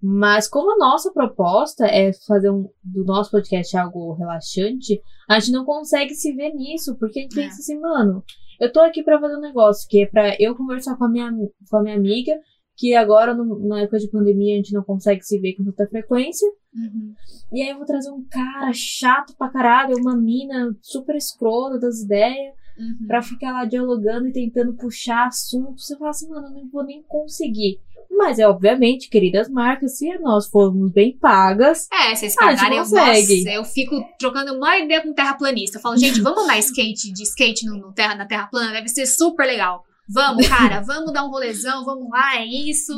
[0.00, 5.52] Mas como a nossa proposta é fazer um, do nosso podcast algo relaxante, a gente
[5.52, 7.42] não consegue se ver nisso, porque a gente É.
[7.42, 8.22] pensa assim, mano,
[8.60, 11.30] eu tô aqui pra fazer um negócio que é pra eu conversar com a minha,
[11.68, 12.32] com a minha amiga,
[12.78, 15.86] que agora, no- na época de pandemia, a gente não consegue se ver com tanta
[15.88, 16.48] frequência.
[16.74, 17.12] Uhum.
[17.52, 22.00] E aí eu vou trazer um cara chato pra caralho, uma mina super escrota das
[22.02, 23.06] ideias, Uhum.
[23.08, 25.80] pra ficar lá dialogando e tentando puxar assunto.
[25.82, 27.80] Você fala assim, mano, eu não vou nem conseguir.
[28.10, 33.50] Mas é obviamente, queridas marcas, se nós formos bem pagas, É, vocês pagarem, eu, nossa,
[33.50, 35.78] eu fico trocando uma ideia com terraplanista.
[35.78, 38.72] Eu falo, gente, vamos andar skate de skate no, no terra, na terra plana?
[38.72, 39.84] Deve ser super legal.
[40.08, 42.92] Vamos, cara, vamos dar um rolezão, vamos lá, é isso.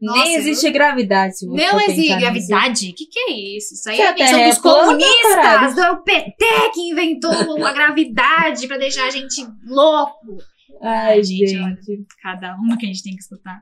[0.00, 1.38] Nossa, nem existe gravidade.
[1.38, 2.90] Se você Não existe gravidade?
[2.90, 3.74] O que, que é isso?
[3.74, 7.72] Isso aí é a a invenção é dos comunistas, do o PT que inventou a
[7.72, 10.36] gravidade pra deixar a gente louco.
[10.80, 12.06] Ai, Ai, gente, gente.
[12.22, 13.60] Cada uma que a gente tem que escutar.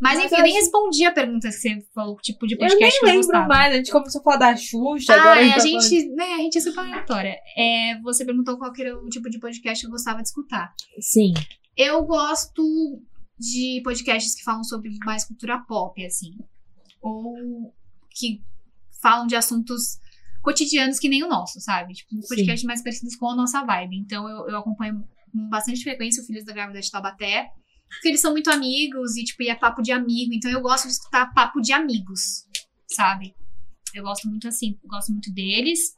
[0.00, 2.58] Mas, Mas enfim, eu eu nem respondi a pergunta que você falou, tipo de Eu
[2.60, 3.46] podcast nem que eu lembro gostava.
[3.46, 6.08] mais, a gente começou a falar da Xuxa, Ah, agora é, a a gente gente,
[6.14, 7.36] né, a gente é super aleatória.
[7.58, 10.72] É, você perguntou qual era o tipo de podcast que eu gostava de escutar.
[10.74, 11.34] falando- Sim.
[11.76, 13.02] Eu gosto
[13.38, 16.36] de podcasts que falam sobre mais cultura pop, assim.
[17.00, 17.74] Ou
[18.10, 18.42] que
[19.02, 19.98] falam de assuntos
[20.42, 21.94] cotidianos que nem o nosso, sabe?
[21.94, 22.28] Tipo, um Sim.
[22.28, 23.96] podcast mais parecidos com a nossa vibe.
[23.96, 27.50] Então eu, eu acompanho com bastante frequência o Filhos da Grávida de Taubaté.
[27.88, 30.32] Porque eles são muito amigos e, tipo, e é papo de amigo.
[30.32, 32.44] Então eu gosto de escutar papo de amigos,
[32.88, 33.34] sabe?
[33.94, 35.94] Eu gosto muito assim, gosto muito deles.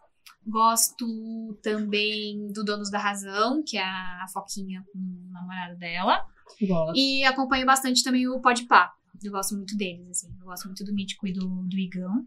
[0.46, 6.24] Gosto também do Donos da Razão, que é a Foquinha com o namorado dela.
[6.62, 6.96] Gosto.
[6.96, 8.92] E acompanho bastante também o Podpah.
[9.24, 10.28] Eu gosto muito deles, assim.
[10.40, 12.24] Eu gosto muito do Mítico e do, do Igão.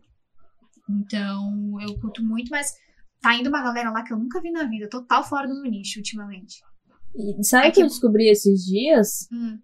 [0.89, 2.73] Então, eu curto muito, mas
[3.21, 5.69] tá indo uma galera lá que eu nunca vi na vida, total fora do meu
[5.71, 6.55] nicho ultimamente.
[7.15, 9.27] E sabe É o que que- eu descobri esses dias?
[9.31, 9.59] Hum.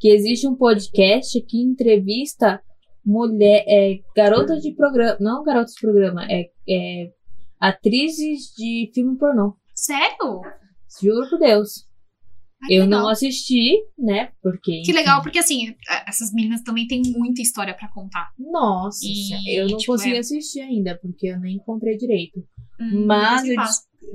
[0.00, 2.62] Que existe um podcast que entrevista
[3.04, 7.12] mulher, é, garotas de programa, não garotas de programa, é, é
[7.68, 9.54] atrizes de filme pornô.
[9.74, 10.40] Sério?
[11.00, 11.86] Juro por Deus.
[12.62, 13.00] Ai, eu legal.
[13.02, 14.30] não assisti, né?
[14.42, 14.82] Porque.
[14.84, 18.30] Que legal, porque assim, a- essas meninas também têm muita história pra contar.
[18.38, 22.40] Nossa, E, eu não tipo, consegui é- assistir ainda, porque eu nem encontrei direito.
[22.80, 23.56] Hum, Mas eu,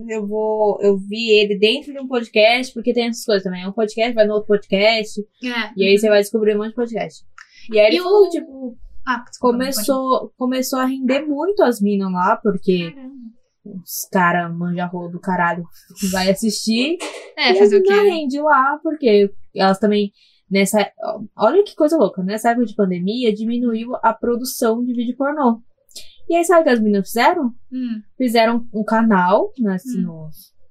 [0.10, 0.80] eu vou.
[0.82, 3.64] Eu vi ele dentro de um podcast, porque tem essas coisas também.
[3.64, 5.22] É um podcast, vai no outro podcast.
[5.44, 5.72] É.
[5.78, 7.24] E aí você vai descobrir um monte de podcast.
[7.72, 12.92] E aí ele falou, tipo, Ah, começou, começou a render muito as minas lá, porque
[12.92, 13.10] Caramba.
[13.66, 15.64] Os caras manja-rolo do caralho
[16.12, 16.98] vai assistir.
[17.38, 17.94] É, e fazer o quê?
[17.94, 20.12] rende lá, porque elas também.
[20.50, 20.92] Nessa.
[21.38, 22.24] Olha que coisa louca.
[22.24, 25.62] Nessa época de pandemia, diminuiu a produção de vídeo pornô.
[26.28, 27.54] E aí, sabe o que as meninas fizeram?
[27.72, 30.02] Hum, Fizeram um canal né, Hum.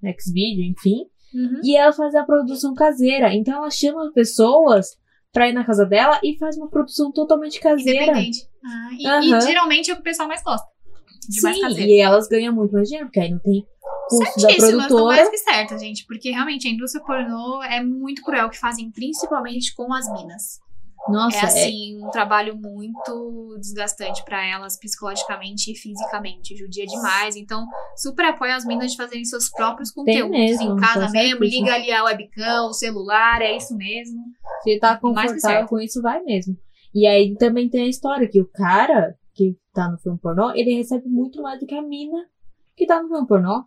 [0.03, 1.05] no Xvideo, enfim.
[1.35, 1.61] uhum.
[1.63, 3.33] E elas fazem a produção caseira.
[3.35, 4.97] Então elas chamam pessoas
[5.33, 8.05] pra ir na casa dela e faz uma produção totalmente caseira.
[8.05, 8.39] Independente.
[8.65, 9.39] Ah, e, Aham.
[9.39, 10.67] e geralmente é o que o pessoal mais gosta.
[11.29, 11.91] De mais caseiro.
[11.91, 13.67] e elas ganham muito mais dinheiro, porque aí não tem
[14.09, 15.17] custo da Certíssimas, produtora.
[15.17, 16.07] mais que certas, gente.
[16.07, 20.61] Porque realmente a indústria pornô é muito cruel o que fazem, principalmente com as minas.
[21.09, 26.57] Nossa, é é, assim, um trabalho muito desgastante pra elas psicologicamente e fisicamente.
[26.57, 27.37] Judia demais.
[27.37, 31.45] Então, super apoio as minas de fazerem seus próprios conteúdos mesmo, em casa mesmo.
[31.45, 34.21] Liga ali a webcam, o celular, é isso mesmo.
[34.63, 36.57] se tá confortável com isso, vai mesmo.
[36.95, 40.75] E aí também tem a história que o cara que tá no filme pornô, ele
[40.75, 42.29] recebe muito mais do que a mina
[42.77, 43.65] que tá no filme pornô.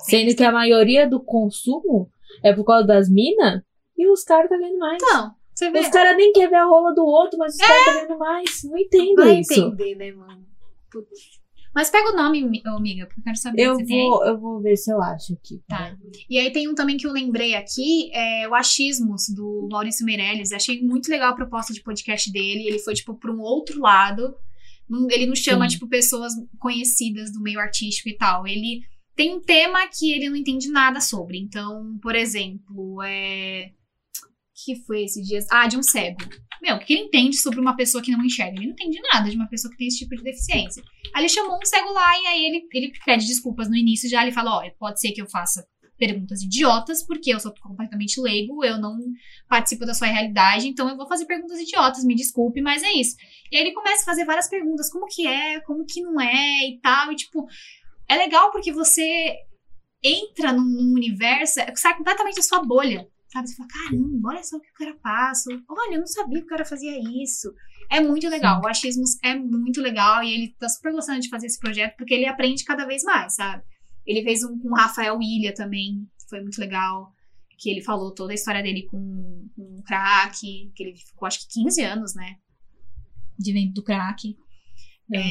[0.00, 2.10] Sendo que a maioria do consumo
[2.42, 3.62] é por causa das minas
[3.96, 5.02] e os caras tá ganhando mais.
[5.02, 5.80] Então, você vê.
[5.80, 8.64] Os caras nem querem ver a rola do outro, mas os caras tá ganhando mais.
[8.64, 9.60] Não entendo Vai isso.
[9.60, 10.46] entender, né, mano?
[10.90, 11.38] Putz.
[11.74, 14.90] Mas pega o nome, amiga, porque eu quero saber Eu vou, eu vou ver se
[14.90, 15.62] eu acho aqui.
[15.68, 15.94] Tá.
[16.28, 20.52] E aí tem um também que eu lembrei aqui, é o Achismos, do Maurício Meirelles.
[20.52, 22.66] Achei muito legal a proposta de podcast dele.
[22.66, 24.34] Ele foi, tipo, pra um outro lado.
[24.88, 25.74] Não- Ele não chama, Sim.
[25.74, 28.46] tipo, pessoas conhecidas do meio artístico e tal.
[28.46, 28.80] Ele
[29.14, 31.38] tem um tema que ele não entende nada sobre.
[31.38, 33.70] Então, por exemplo, é...
[34.64, 35.46] que foi esses dias?
[35.50, 36.18] Ah, de um cego.
[36.62, 38.56] Meu, o que ele entende sobre uma pessoa que não enxerga?
[38.56, 40.82] Ele não entende nada de uma pessoa que tem esse tipo de deficiência.
[41.14, 44.22] Aí ele chamou um cego lá e aí ele, ele pede desculpas no início já.
[44.22, 45.64] Ele fala: Ó, pode ser que eu faça
[45.98, 48.96] perguntas idiotas, porque eu sou completamente leigo, eu não
[49.48, 53.16] participo da sua realidade, então eu vou fazer perguntas idiotas, me desculpe, mas é isso.
[53.50, 56.68] E aí ele começa a fazer várias perguntas: como que é, como que não é
[56.68, 57.12] e tal.
[57.12, 57.46] E tipo,
[58.08, 59.36] é legal porque você
[60.02, 63.08] entra num, num universo, é, sai completamente da sua bolha.
[63.28, 63.46] Sabe?
[63.46, 65.50] Você fala, caramba, olha só o que o cara passa.
[65.68, 67.52] Olha, eu não sabia que o cara fazia isso.
[67.90, 68.62] É muito legal.
[68.62, 72.14] O Achismos é muito legal e ele tá super gostando de fazer esse projeto porque
[72.14, 73.62] ele aprende cada vez mais, sabe?
[74.08, 77.12] Ele fez um com o Rafael Ilha também, foi muito legal.
[77.58, 80.40] Que ele falou toda a história dele com, com o crack,
[80.74, 82.36] que ele ficou acho que 15 anos, né?
[83.38, 84.34] De venda do crack.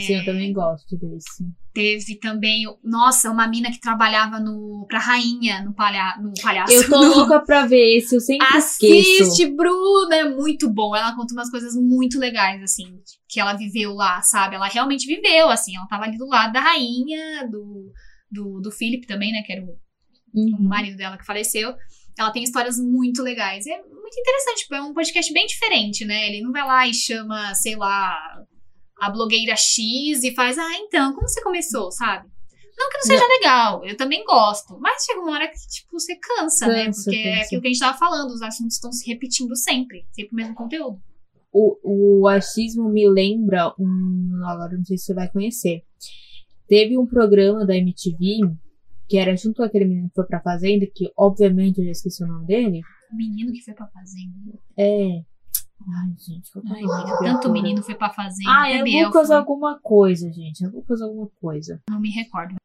[0.02, 1.46] Sim, eu também gosto desse.
[1.74, 6.74] Teve também, nossa, uma mina que trabalhava no, pra rainha no, palha, no palhaço.
[6.74, 9.24] Eu tô louca pra ver esse, eu sempre esqueço.
[9.24, 10.96] Assiste, Bruna, é muito bom.
[10.96, 14.56] Ela conta umas coisas muito legais, assim, que ela viveu lá, sabe?
[14.56, 17.92] Ela realmente viveu, assim, ela tava ali do lado da rainha, do,
[18.32, 19.78] do, do Philip também, né, que era o, o
[20.36, 20.68] Uhum.
[20.68, 21.74] marido dela que faleceu.
[22.18, 23.66] Ela tem histórias muito legais.
[23.68, 26.28] É muito interessante, tipo, é um podcast bem diferente, né?
[26.28, 28.16] Ele não vai lá e chama, sei lá,
[29.00, 32.28] a blogueira X e faz, ah, então, como você começou, sabe?
[32.78, 34.78] Não que não seja legal, eu também gosto.
[34.80, 36.86] Mas chega uma hora que, tipo, você cansa, né?
[36.86, 40.06] Cansa, Porque é aquilo que a gente tava falando, os assuntos estão se repetindo sempre.
[40.12, 41.00] Sempre o mesmo conteúdo.
[41.52, 44.42] O, o achismo me lembra um.
[44.46, 45.84] Agora não sei se você vai conhecer.
[46.68, 48.40] Teve um programa da MTV
[49.10, 52.24] que era junto com aquele menino que foi pra Fazenda, que obviamente eu já esqueci
[52.24, 52.82] o nome dele.
[53.12, 54.60] O menino que foi pra fazenda.
[54.78, 55.22] É.
[55.80, 57.54] Ai, gente, que Ai, amiga, tanto criatura?
[57.54, 58.50] menino foi pra fazenda.
[58.52, 59.36] Ah, é Lucas foi.
[59.38, 60.66] alguma coisa, gente.
[60.66, 61.82] É Lucas alguma coisa.
[61.90, 62.56] Não me recordo.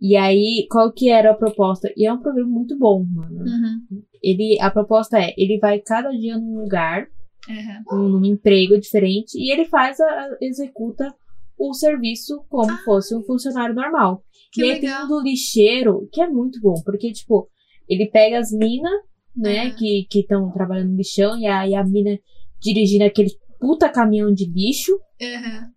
[0.00, 1.92] E aí, qual que era a proposta?
[1.96, 3.44] E é um programa muito bom, mano.
[3.44, 4.02] Uhum.
[4.22, 7.06] Ele, a proposta é, ele vai cada dia num lugar,
[7.48, 7.98] Uhum.
[7.98, 11.14] num, num emprego diferente, e ele faz, a- executa
[11.70, 14.22] o serviço como fosse um funcionário normal.
[14.24, 14.32] Ah.
[14.52, 14.96] Que e aí legal.
[14.96, 17.48] tem um do lixeiro, que é muito bom, porque, tipo,
[17.88, 18.92] ele pega as minas,
[19.34, 19.74] né, Uhum.
[19.76, 22.18] que estão trabalhando no lixão, e aí a mina
[22.60, 25.68] dirigindo aquele puta caminhão de lixo, Uhum.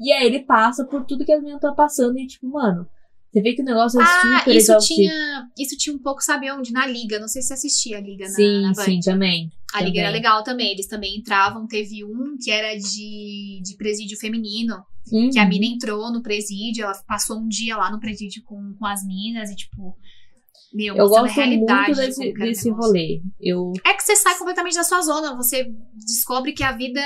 [0.00, 2.86] e aí ele passa por tudo que as minas estão passando, e tipo, mano,
[3.30, 5.00] você vê que o negócio é Ah, super isso exaustivo.
[5.00, 6.72] tinha, isso tinha um pouco, sabe onde?
[6.72, 7.18] Na Liga.
[7.20, 9.50] Não sei se você assistia a Liga na, Sim, na sim, também.
[9.74, 10.22] A Liga era também.
[10.22, 10.72] legal também.
[10.72, 11.66] Eles também entravam.
[11.66, 14.76] Teve um que era de, de presídio feminino.
[15.12, 15.30] Uhum.
[15.30, 16.84] Que a mina entrou no presídio.
[16.84, 19.50] Ela passou um dia lá no presídio com, com as minas.
[19.50, 19.96] E, tipo,
[20.72, 23.22] meu, Eu a gosto muito de desse, desse rolê.
[23.40, 25.36] Eu, É que você sai completamente da sua zona.
[25.36, 27.00] Você descobre que a vida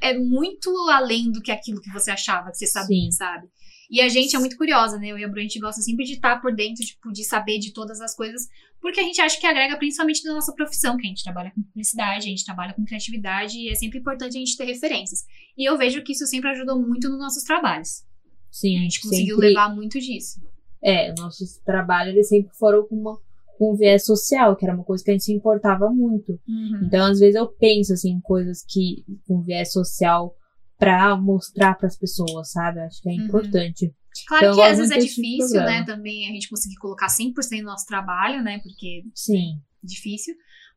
[0.00, 3.10] é muito além do que aquilo que você achava que você sabia, Sim.
[3.10, 3.48] sabe?
[3.90, 5.08] E a gente é muito curiosa, né?
[5.08, 7.58] Eu e a Bru, a gente gosta sempre de estar por dentro, tipo, de saber
[7.58, 8.48] de todas as coisas,
[8.80, 11.62] porque a gente acha que agrega principalmente na nossa profissão, que a gente trabalha com
[11.62, 15.24] publicidade, a gente trabalha com criatividade, e é sempre importante a gente ter referências.
[15.56, 18.04] E eu vejo que isso sempre ajudou muito nos nossos trabalhos.
[18.50, 20.40] sim, A gente conseguiu sempre, levar muito disso.
[20.82, 23.18] É, nossos trabalhos eles sempre foram com, uma,
[23.58, 26.32] com um viés social, que era uma coisa que a gente se importava muito.
[26.46, 26.82] Uhum.
[26.84, 30.34] Então, às vezes, eu penso assim, em coisas que com viés social
[30.78, 32.80] pra mostrar pras pessoas, sabe?
[32.80, 33.92] Acho que é Uhum.
[34.26, 37.64] Claro Então, que às vezes é difícil, né, também a gente conseguir colocar 100% do
[37.66, 39.60] nosso trabalho, né, porque Sim.
[39.82, 40.34] é difícil,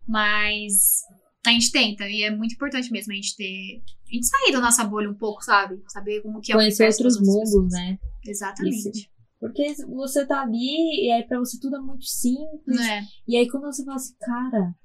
[0.08, 1.02] mas
[1.46, 4.60] a gente tenta, e é muito importante mesmo a gente ter, a gente sair da
[4.60, 5.82] nossa bolha um pouco, sabe?
[5.88, 7.72] Saber como que é o Conhecer outros mundos, pessoas.
[7.74, 7.98] né?
[8.26, 9.10] Exatamente.
[9.40, 12.80] Porque você tá ali e aí pra você tudo é muito simples.
[12.82, 13.02] É.
[13.26, 14.76] E aí quando você fala assim, cara,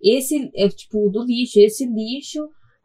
[0.00, 2.38] esse é tipo do lixo, esse lixo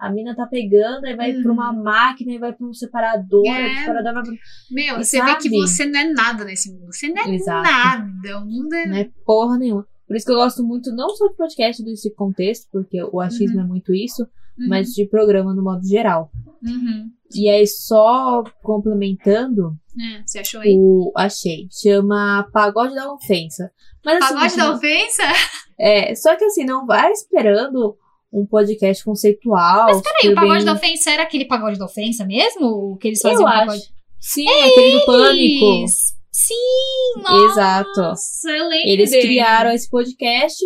[0.06, 3.54] a mina tá pegando, aí vai pra uma máquina, aí vai pra um separador, Uhum.
[3.56, 3.80] É.
[3.82, 4.34] separador vai pra...
[4.72, 5.56] Meu, E você vê que sabe?
[5.62, 6.91] você não é nada nesse mundo.
[6.91, 7.64] Você não é Exato.
[7.64, 8.39] nada.
[8.39, 8.86] O mundo é.
[8.86, 9.88] Não é porra nenhuma.
[10.08, 13.60] Por isso que eu gosto muito, não só de podcast desse contexto, porque o achismo
[13.62, 14.24] é muito isso,
[14.60, 16.30] Uhum, mas de programa no modo geral.
[16.64, 17.10] uhum.
[17.36, 20.76] E aí, só complementando, É, você achou aí?
[20.78, 21.68] o achei.
[21.72, 23.72] Chama Pagode da Ofensa.
[24.06, 25.24] Mas assim, Pagode da não- ofensa?
[25.80, 27.97] É, só que assim, não vai esperando
[28.34, 29.86] um podcast conceitual.
[29.86, 32.65] Mas peraí, o pagode bem- da ofensa era aquele pagode da ofensa mesmo?
[32.93, 33.59] O que eles Eu faziam acho.
[33.67, 33.84] pagode?
[34.19, 35.86] Sim, aquele do Pânico.
[36.31, 38.01] Sim, nossa, Exato.
[38.49, 40.57] eu lembro Eles criaram esse podcast.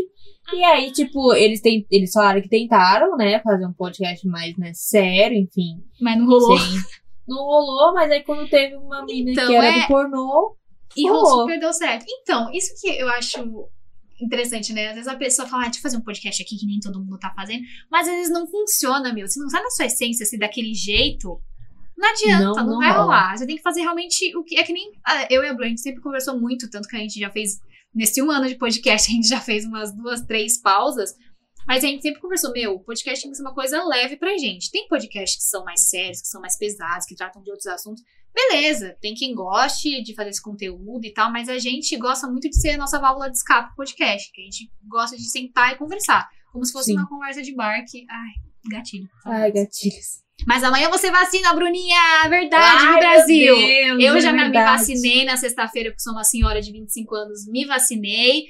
[0.54, 4.72] E aí, tipo, eles, tem, eles falaram que tentaram, né, fazer um podcast mais, né,
[4.74, 5.84] sério, enfim.
[6.00, 6.58] Mas não rolou.
[6.58, 6.80] sem-
[7.28, 10.56] Não rolou, mas aí quando teve uma mina Então, que era é- do pornô,
[10.96, 11.26] E rolou.
[11.26, 12.06] rolou super deu certo.
[12.22, 13.68] Então, isso que eu acho
[14.20, 14.88] interessante, né?
[14.90, 17.00] Às vezes a pessoa fala, ah, deixa eu fazer um podcast aqui que nem todo
[17.00, 17.64] mundo tá fazendo.
[17.92, 19.28] Mas às vezes não funciona, meu.
[19.28, 21.40] Se não sai na sua essência, assim, daquele jeito,
[21.98, 23.04] não adianta, Não, não, não vai rola.
[23.04, 23.38] rolar.
[23.38, 24.58] Você tem que fazer realmente o que.
[24.58, 26.96] É que nem ah, eu e a Bru, a gente sempre conversou muito, tanto que
[26.96, 27.60] a gente já fez.
[27.96, 31.16] Nesse um ano de podcast, a gente já fez umas duas, três pausas.
[31.68, 34.38] Mas a gente sempre conversou, meu, o podcast tem que ser uma coisa leve pra
[34.38, 34.72] gente.
[34.72, 38.02] Tem podcasts que são mais sérios, que são mais pesados, que tratam de outros assuntos.
[38.34, 42.48] Beleza, tem quem goste de fazer esse conteúdo e tal, mas a gente gosta muito
[42.50, 45.78] de ser a nossa válvula de escape podcast, que a gente gosta de sentar e
[45.78, 46.28] conversar.
[46.52, 46.98] Como se fosse Sim.
[46.98, 48.06] uma conversa de bar que.
[48.10, 49.10] Ai, gatilho.
[49.26, 50.26] ai, gatilhos.
[50.46, 51.98] Mas amanhã você vacina, Bruninha!
[52.30, 53.58] Verdade, Ai, Brasil!
[53.58, 54.78] meu Deus, Eu é já me verdade.
[54.78, 58.44] vacinei na sexta-feira, porque sou uma senhora de 25 anos, me vacinei.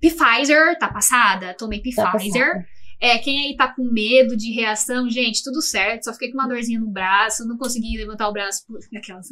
[0.00, 1.54] Pfizer, tá passada?
[1.54, 2.12] Tomei Tá Pfizer.
[2.12, 2.66] passada.
[3.04, 6.04] É, quem aí tá com medo de reação, gente, tudo certo.
[6.04, 8.64] Só fiquei com uma dorzinha no braço, não consegui levantar o braço.
[8.66, 8.78] Por...
[8.96, 9.26] Aquelas.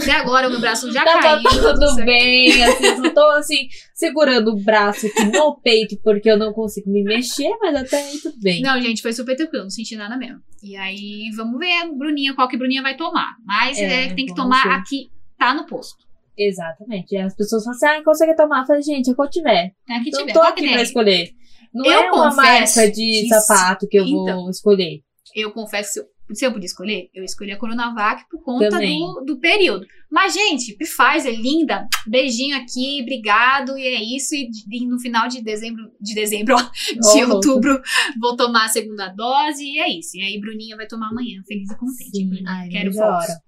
[0.00, 1.42] Até agora o meu braço já Tá, caiu.
[1.42, 2.04] tá tudo certo.
[2.06, 6.90] bem, assim, só tô assim, segurando o braço aqui no peito porque eu não consigo
[6.90, 8.60] me mexer, mas até aí tudo bem.
[8.60, 10.40] Não, gente, foi super tranquilo, não senti nada mesmo.
[10.62, 13.36] E aí, vamos ver, Bruninha, qual que Bruninha vai tomar.
[13.44, 14.74] Mas É, é, tem que tomar ver.
[14.74, 16.04] aqui, tá no posto.
[16.36, 17.14] Exatamente.
[17.14, 18.60] E as pessoas falam assim, ah, quer tomar?
[18.60, 19.72] Eu falei, gente, é qual tiver.
[19.88, 21.30] É que não tiver, tô aqui pra escolher.
[21.74, 24.42] Não Eu é uma confesso marca de que sapato que eu Então.
[24.42, 25.00] vou escolher.
[25.34, 26.00] Eu confesso,
[26.32, 29.00] se eu, puder escolher, eu escolhi a Coronavac por conta Também.
[29.00, 29.84] do, do período.
[30.10, 34.32] Mas, gente, Pfizer, linda, beijinho aqui, obrigado, e é isso.
[34.34, 37.34] E, e no final de dezembro, de dezembro, de louco.
[37.34, 37.80] outubro,
[38.20, 40.16] vou tomar a segunda dose, e é isso.
[40.16, 42.10] E aí, Bruninha vai tomar amanhã, feliz e contente.
[42.16, 43.08] Sim, ai, Quero fotos.
[43.30, 43.40] hora.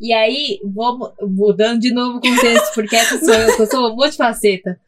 [0.00, 3.96] E aí, vou mudando de novo o contexto, porque essa sou eu, que eu sou
[3.96, 4.78] multifaceta.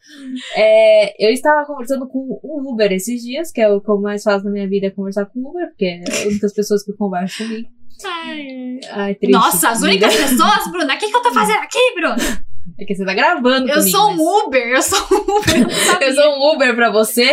[0.55, 4.23] É, eu estava conversando com o Uber esses dias, que é o que eu mais
[4.23, 6.93] faço na minha vida, é conversar com o Uber, porque é as únicas pessoas que
[6.93, 7.69] conversam comigo.
[8.05, 9.33] Ai, Ai, triste.
[9.33, 12.48] Nossa, as únicas pessoas, Bruna, o que, que eu tô fazendo aqui, Bruna?
[12.77, 15.57] É que você tá gravando Eu comigo, sou mas- um Uber, eu sou um Uber.
[16.01, 16.01] eu.
[16.09, 17.33] Eu sou um Uber pra você?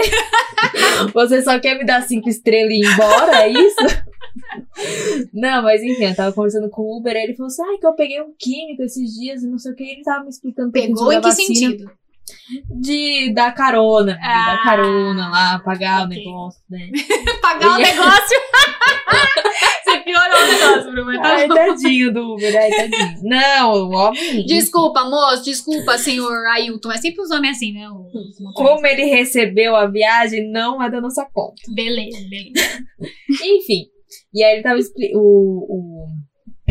[1.13, 3.75] você só quer me dar cinco estrelas e ir embora, é isso?
[5.33, 7.85] Não, mas enfim, eu tava conversando com o Uber, aí ele falou assim, ai, que
[7.87, 10.71] eu peguei um químico esses dias e não sei o que, ele tava me explicando
[10.71, 11.91] Pegou em que vacina sentido?
[12.69, 16.17] de dar carona, de Ah, dar carona lá, pagar ok.
[16.17, 16.89] o negócio, né?
[17.41, 18.37] Pagar o E- negócio.
[19.83, 23.19] Você piorou o negócio, Bruna, mas tá Ai, tadinho do Uber, ai, tadinho.
[23.23, 24.45] Não, o homem...
[24.45, 26.91] Desculpa, moço, desculpa, senhor Ailton.
[26.91, 27.87] É sempre os homens assim, né?
[28.55, 31.61] Como ele recebeu a viagem, não é da nossa conta.
[31.73, 32.79] Beleza, beleza.
[33.43, 33.85] Enfim,
[34.33, 34.79] e aí ele tava...
[34.79, 36.09] expli- O,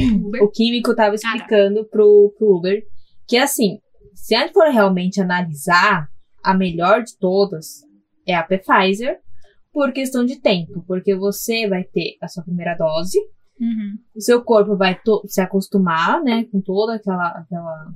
[0.00, 1.02] o, o químico Ah, tá.
[1.04, 2.82] tava explicando pro, pro Uber
[3.26, 3.78] que assim,
[4.14, 6.08] se a gente for realmente analisar,
[6.42, 7.66] a melhor de todas
[8.26, 9.18] é a Pfizer
[9.72, 13.18] por questão de tempo, porque você vai ter a sua primeira dose,
[13.60, 13.98] Uhum.
[14.16, 17.94] o seu corpo vai se acostumar, né, com toda aquela, aquela,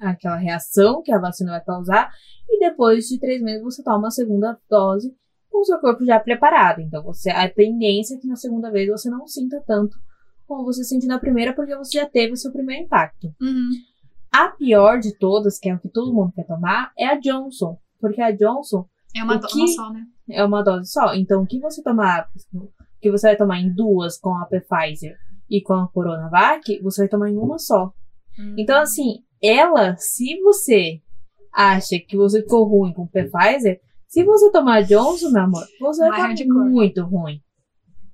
[0.00, 2.10] aquela reação que a vacina vai causar,
[2.48, 5.14] e depois de três meses você toma a segunda dose
[5.50, 6.80] com o seu corpo já preparado.
[6.80, 9.96] Então, você, a tendência é que na segunda vez você não sinta tanto
[10.46, 13.28] como você sentiu na primeira, porque você já teve o seu primeiro impacto.
[13.40, 13.70] Uhum.
[14.32, 17.78] A pior de todas, que é o que todo mundo quer tomar, é a Johnson.
[18.00, 18.86] Porque a Johnson
[19.16, 20.04] É uma, O do- que- uma só, né?
[20.30, 21.14] é uma dose só.
[21.14, 22.28] Então, o que você tomar,
[23.00, 25.16] que você vai tomar em duas com a Pfizer
[25.50, 27.92] e com a Coronavac, você vai tomar em uma só.
[28.38, 28.54] Hum.
[28.58, 31.00] Então, assim, ela, se você
[31.52, 36.00] acha que você ficou ruim com o Pfizer, se você tomar Johnson, meu amor, você
[36.08, 36.70] vai, Vai ficar hardcore.
[36.70, 37.40] muito ruim.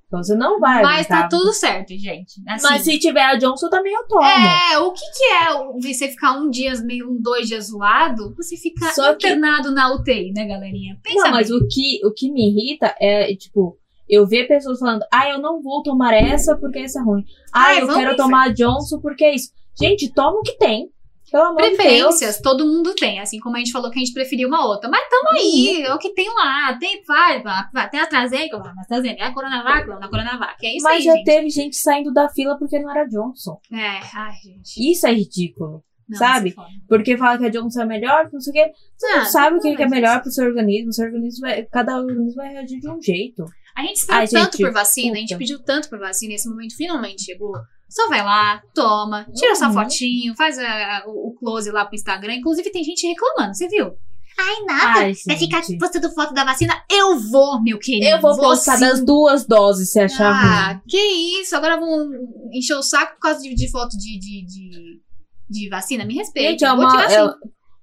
[0.07, 2.39] Então você não vai Mas tá tudo certo, gente.
[2.47, 4.23] Assim, Mas se tiver a Johnson, também eu tomo.
[4.23, 8.33] É, o que que é você ficar um dia, meio um, dois dias zoado?
[8.35, 10.99] Você fica Só que- internado na UTI, né, galerinha?
[11.03, 13.77] Pensa Não, mas o que, o que me irrita é, tipo,
[14.09, 17.23] eu ver pessoas falando, ah, eu não vou tomar essa porque essa é ruim.
[17.53, 19.51] Ah, Ai, eu quero tomar a Johnson porque é isso.
[19.79, 20.89] Gente, toma o que tem.
[21.31, 21.77] Pelo amor de Deus.
[21.77, 24.87] Preferências, todo mundo tem, assim como a gente falou que a gente preferia uma outra.
[24.89, 25.85] Mas tamo aí, Uhum.
[25.87, 26.77] é o que tem lá.
[26.79, 27.89] Tem, vai, vai, vai.
[27.89, 29.23] Tem a AstraZeneca, vai AstraZeneca.
[29.23, 30.65] É a Coronavac, vamos na Coronavac.
[30.65, 31.25] É isso Mas aí, já gente.
[31.25, 33.59] teve gente saindo da fila porque não era Johnson.
[33.73, 34.91] É, ai, gente.
[34.91, 35.83] Isso é ridículo.
[36.07, 36.51] Não, sabe?
[36.51, 36.61] é.
[36.87, 38.71] Porque fala que a Johnson é melhor, não sei o quê.
[38.95, 40.93] Você não Ah, sabe o que, é é melhor pro seu organismo.
[40.93, 43.43] Seu organismo vai, cada organismo vai reagir de um jeito.
[43.75, 45.37] A gente esperou Ai, tanto gente, por vacina, a gente puta.
[45.39, 47.53] pediu tanto por vacina, esse momento finalmente chegou.
[47.89, 49.73] Só vai lá, toma, tira sua Uhum.
[49.73, 52.35] fotinho, faz a- o, o close lá pro Instagram.
[52.35, 53.93] Inclusive, tem gente reclamando, você viu?
[54.37, 54.99] Ai, nada.
[54.99, 56.73] Ai, Vai ficar postando foto da vacina?
[56.91, 58.05] Eu vou, meu querido.
[58.07, 58.81] Eu vou postar sim.
[58.81, 60.51] das duas doses se achar ruim.
[60.77, 60.97] Ah, que
[61.41, 61.55] isso?
[61.55, 62.09] Agora vão
[62.51, 65.01] encher o saco por causa de, de foto de, de, de,
[65.49, 66.03] de vacina?
[66.03, 66.51] Me respeita.
[66.51, 66.89] Gente, é vou uma.
[66.89, 67.33] tirar é-.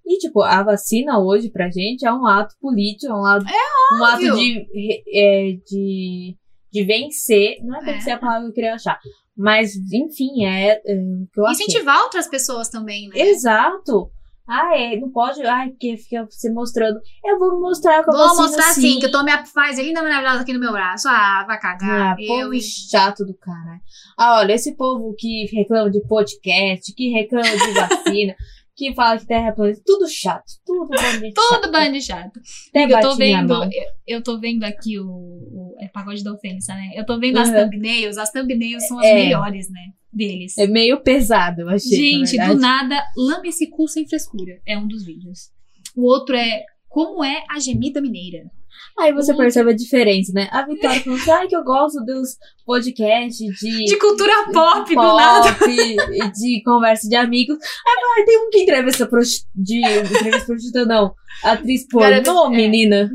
[0.06, 3.44] E, tipo, a vacina hoje pra gente é um ato político, é um ato,
[4.00, 4.66] um ato de,
[5.14, 6.36] é, de,
[6.72, 7.56] de vencer.
[7.62, 7.92] Não é É.
[7.94, 8.98] vencer a palavra que eu queria achar.
[9.36, 10.94] Mas, enfim, é, é
[11.36, 11.64] eu achei.
[11.66, 13.14] Incentivar outras pessoas também, né?
[13.18, 14.10] Exato.
[14.46, 15.40] Ah, é, não pode.
[15.42, 16.98] Ai, porque fica se mostrando.
[17.24, 18.80] Eu vou mostrar com a Vou vacina, mostrar sim.
[18.80, 21.08] sim, que eu tomei a Pfizer linda maravilhosa aqui no meu braço.
[21.08, 22.16] Ah, vai Ah, cagar.
[22.18, 23.80] eu, povo chato do caralho.
[24.18, 28.34] Ah, olha, esse povo que reclama de podcast, que reclama de vacina,
[28.90, 30.44] que fala que terra é plana, tudo chato.
[30.66, 32.40] Tudo bando Tudo bando chato.
[32.74, 33.70] Amiga, eu tô vendo, eu,
[34.06, 36.90] eu tô vendo aqui o, o é pagode da ofensa, né?
[36.94, 37.54] Eu tô vendo as Uhum.
[37.70, 39.14] thumbnails, as thumbnails são as É.
[39.14, 39.80] melhores, né?
[40.12, 40.58] Deles.
[40.58, 41.96] É meio pesado, eu achei.
[41.96, 44.60] Gente, do nada, lame esse cu sem frescura.
[44.66, 45.50] É um dos vídeos.
[45.96, 48.44] O outro é como é a gemida mineira.
[48.98, 49.38] Aí você Uhum.
[49.38, 50.48] percebe a diferença, né?
[50.52, 53.84] A Vitória falou assim: ai, que eu gosto dos podcasts de.
[53.84, 55.48] De cultura pop, do pop nada.
[55.70, 57.56] e de conversa de amigos.
[57.56, 61.14] Aí vai, tem um que entrevista prosti- de entrevista prostituta, não.
[61.42, 62.50] Atriz pornô, é.
[62.50, 63.10] menina.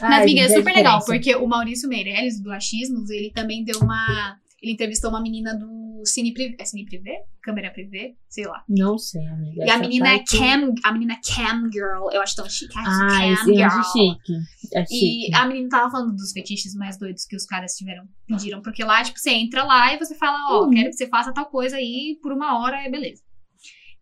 [0.00, 1.04] Mas, Ai, amiga, é super legal, diferença.
[1.06, 4.36] porque o Maurício Meirelles, do Achismos, ele também deu uma.
[4.62, 6.54] Ele entrevistou uma menina do Cine Privé.
[6.60, 7.24] É Cine Privé?
[7.42, 8.14] Câmera Privé?
[8.28, 8.62] Sei lá.
[8.68, 9.64] Não sei, amiga.
[9.64, 10.72] E a menina é Cam.
[10.84, 12.10] A menina é Cam Girl.
[12.12, 12.72] Eu acho tão chique.
[12.78, 13.66] Ah, Cam esse eu Girl.
[13.66, 14.32] acho chique.
[14.74, 15.30] É chique.
[15.30, 18.62] E a menina tava falando dos fetiches mais doidos que os caras tiveram, pediram.
[18.62, 20.70] Porque lá, tipo, você entra lá e você fala, ó, Uhum.
[20.70, 23.20] quero que você faça tal coisa aí por uma hora, é beleza.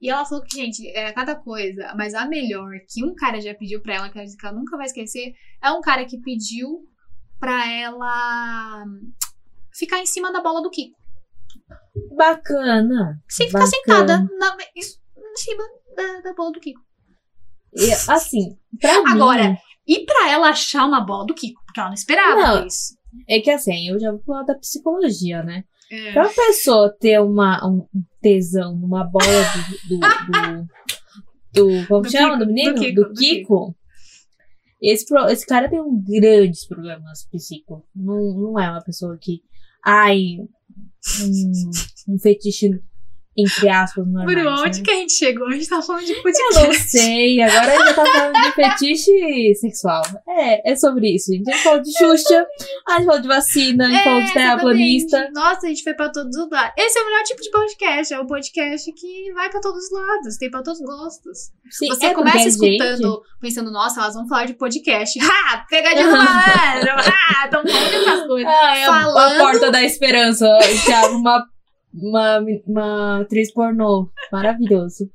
[0.03, 3.55] E ela falou que, gente, é cada coisa, mas a melhor que um cara já
[3.55, 6.87] pediu pra ela, que ela que ela nunca vai esquecer, é um cara que pediu
[7.39, 8.85] pra ela
[9.73, 10.97] ficar em cima da bola do Kiko.
[12.17, 13.21] Bacana.
[13.29, 13.77] Sem ficar Bacana.
[13.77, 15.63] sentada na, em cima
[15.97, 16.81] da, da bola do Kiko.
[17.77, 18.59] E, assim,
[19.07, 19.57] Agora, mim,
[19.87, 22.67] E pra ela achar uma bola do Kiko, porque ela não esperava Não.
[22.67, 22.97] isso.
[23.29, 25.65] é que assim, eu já vou falar da psicologia, né?
[25.91, 26.13] É.
[26.13, 27.87] Pra uma pessoa ter uma, um
[28.21, 29.25] tesão numa bola
[29.89, 29.99] do.
[29.99, 30.69] do, do,
[31.83, 32.35] do- como Do chama?
[32.35, 32.75] Kiko, do menino?
[32.75, 33.67] do Do Kiko, Kiko.
[33.67, 33.75] do
[34.81, 37.83] Esse, pro- esse cara tem um grandes problemas psíquicos.
[37.95, 39.43] Não, não é uma pessoa que.
[39.83, 40.39] Ai.
[41.23, 41.71] Um,
[42.09, 42.83] um fetiche,
[43.41, 44.27] entre aspas, normais.
[44.27, 44.63] Bruno, né?
[44.67, 45.47] onde que a gente chegou?
[45.49, 46.89] A gente tá falando de Eu não podcast.
[46.91, 50.03] sei, agora a gente tá falando de fetiche sexual.
[50.29, 51.49] É, é sobre isso, gente.
[51.51, 52.47] A gente falou de Xuxa,
[52.89, 55.17] a gente falou de vacina, a gente falou de terraplanista.
[55.17, 55.35] exatamente.
[55.35, 56.73] Nossa, a gente foi pra todos os lados.
[56.79, 58.15] Esse é o melhor tipo de podcast.
[58.15, 60.37] É o podcast que vai pra todos os lados.
[60.37, 61.39] Tem pra todos os gostos.
[61.71, 65.19] Sim, Você é começa a gente- escutando, pensando, nossa, elas vão falar de podcast.
[65.31, 65.65] Ha!
[65.69, 66.91] Pegadinha do malandro!
[67.11, 67.49] Ha!
[67.49, 68.51] Tão falando de outras coisas.
[68.53, 70.47] Ah, é a- a, Falando- porta da esperança.
[70.85, 71.45] Thiago, uma,
[71.93, 74.11] uma, uma atriz pornô.
[74.33, 75.11] Maravilhoso.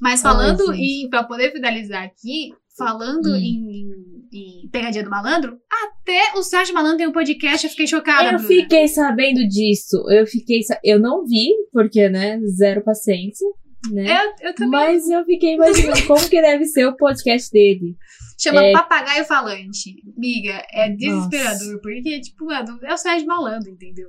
[0.00, 3.36] Mas falando Ai, em, pra poder finalizar aqui, falando Hum.
[3.36, 3.90] em,
[4.32, 8.38] em Pegadinha do Malandro, até o Sérgio Malandro tem um podcast, eu fiquei chocada, eu
[8.38, 8.48] Bruna.
[8.48, 9.96] fiquei sabendo disso.
[10.10, 10.60] Eu fiquei.
[10.82, 12.40] Eu não vi, porque, né?
[12.46, 13.46] Zero paciência.
[13.92, 14.06] Né?
[14.40, 14.70] Eu, eu também.
[14.70, 17.96] Mas eu fiquei imaginando como que deve ser o podcast dele.
[18.38, 18.72] Chama É.
[18.72, 19.96] Papagaio Falante.
[20.16, 24.08] Miga, é desesperador, porque, tipo, mano, é o Sérgio Malandro, entendeu?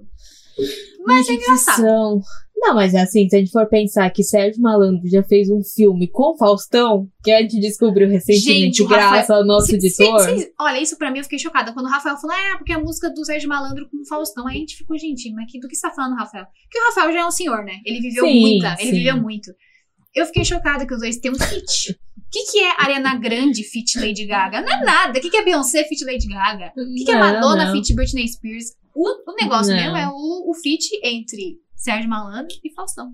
[1.06, 2.22] Mas é engraçado.
[2.64, 5.64] Não, mas é assim, se a gente for pensar que Sérgio Malandro já fez um
[5.64, 10.20] filme com Faustão, que a gente descobriu recentemente, Gente, graças ao nosso editor.
[10.20, 11.74] cê- olha, isso pra mim eu fiquei chocada.
[11.74, 14.46] Quando o Rafael falou, é, porque a música do Sérgio Malandro com o Faustão.
[14.48, 16.46] Aí a gente ficou, gente, mas que, do que você tá falando, Rafael?
[16.46, 17.80] Porque o Rafael já é um senhor, né?
[17.84, 18.98] Ele viveu Sim, muita, ele sim.
[18.98, 19.52] viveu muito.
[20.14, 21.94] Eu fiquei chocada que os dois têm um feat.
[21.94, 24.62] O que, que é Ariana Grande feat Lady Gaga?
[24.62, 25.18] Não é nada.
[25.18, 26.72] O que, que é Beyoncé feat Lady Gaga?
[26.78, 27.72] O que, que é Não, Madonna não.
[27.74, 28.66] feat Britney Spears?
[28.96, 29.82] O, o negócio Não.
[29.82, 33.12] mesmo é o, o feat entre Sérgio Malandro e Faustão.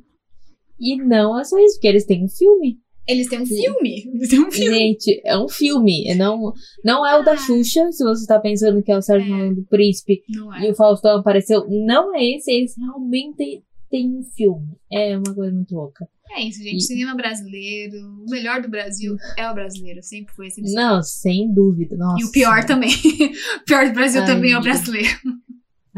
[0.79, 2.79] E não é só isso, porque eles têm um filme.
[3.07, 4.03] Eles têm um filme.
[4.13, 4.77] Eles têm um filme.
[4.77, 6.07] Gente, é um filme.
[6.09, 6.51] é Não,
[6.83, 7.37] não é o da Ah.
[7.37, 9.31] Xuxa, se você tá pensando que é o Sérgio É.
[9.31, 10.71] Malandro do Príncipe Não e é.
[10.71, 11.65] o Faustão apareceu.
[11.69, 14.67] Não é esse, eles realmente têm um filme.
[14.91, 16.05] É uma coisa muito louca.
[16.31, 16.75] É isso, gente.
[16.75, 17.95] E- Cinema brasileiro.
[18.27, 20.03] O melhor do Brasil é o brasileiro.
[20.03, 20.73] Sempre foi, sempre.
[20.73, 21.95] Não, sem dúvida.
[21.95, 22.21] Nossa.
[22.21, 22.91] E o pior também.
[23.61, 25.07] o pior do Brasil Ai, também é o brasileiro.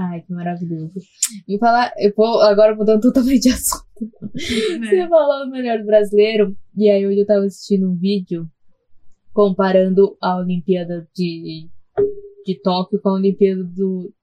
[0.02, 0.94] Ai, que maravilhoso.
[1.46, 3.84] E falar, eu vou agora mudando totalmente de assunto.
[4.80, 4.90] né?
[4.90, 8.48] Você falou do melhor brasileiro, e aí hoje eu tava assistindo um vídeo
[9.34, 11.68] comparando a Olimpíada de,
[12.46, 14.14] de Tóquio com a Olimpíada do,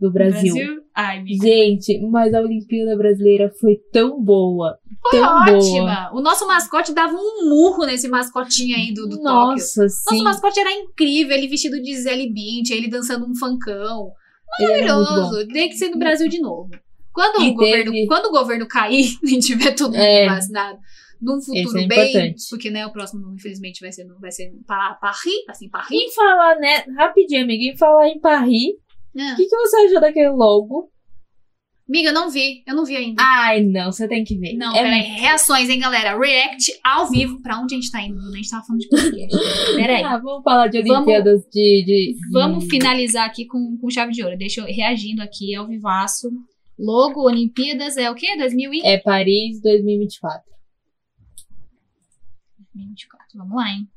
[0.00, 0.82] do Brasil.
[0.92, 1.46] Ai, amiga.
[1.46, 4.76] Gente, mas a Olimpíada brasileira foi tão boa.
[5.08, 5.56] Foi tão boa.
[5.56, 6.10] ótima.
[6.14, 9.22] O nosso mascote dava um murro nesse mascotinho aí do, do Tóquio.
[9.22, 10.10] Nossa, sim.
[10.10, 14.10] Nosso mascote era incrível, ele vestido de Zé Bint, ele dançando um funkão.
[14.60, 15.48] Maravilhoso.
[15.48, 16.70] Tem que ser no Brasil de novo.
[17.12, 20.26] Quando, E o governo, teve- quando o governo cair e tiver todo mundo É.
[20.26, 20.78] vacinado,
[21.20, 22.08] num futuro Isso é bem.
[22.10, 22.42] importante.
[22.50, 25.90] Porque, né, o próximo, infelizmente, vai ser, vai ser Paris, assim, Paris.
[25.90, 26.84] Em falar, né?
[26.96, 28.74] Rapidinho, em falar em Paris,
[29.18, 29.32] Ah.
[29.32, 30.90] o que, que você achou daquele logo?
[31.88, 33.22] Amiga, eu não vi, eu não vi ainda.
[33.24, 34.54] Ai, não, você tem que ver.
[34.54, 35.02] Não, é peraí.
[35.02, 36.18] Reações, hein, galera?
[36.18, 37.40] React ao vivo.
[37.40, 38.16] Pra onde a gente tá indo?
[38.16, 38.32] Bruna?
[38.32, 39.36] A gente tava falando de podcast.
[39.76, 40.02] Peraí.
[40.02, 44.24] Ah, vamos falar de Vamos- Olimpíadas de, de- Vamos finalizar aqui com, com chave de
[44.24, 44.36] ouro.
[44.36, 46.28] Deixa eu reagindo aqui ao vivaço.
[46.76, 48.36] Logo, Olimpíadas é o quê?
[48.36, 48.80] 2000 e...
[48.84, 50.42] É Paris 2024.
[52.74, 53.26] 2024.
[53.38, 53.88] Vamos lá, hein?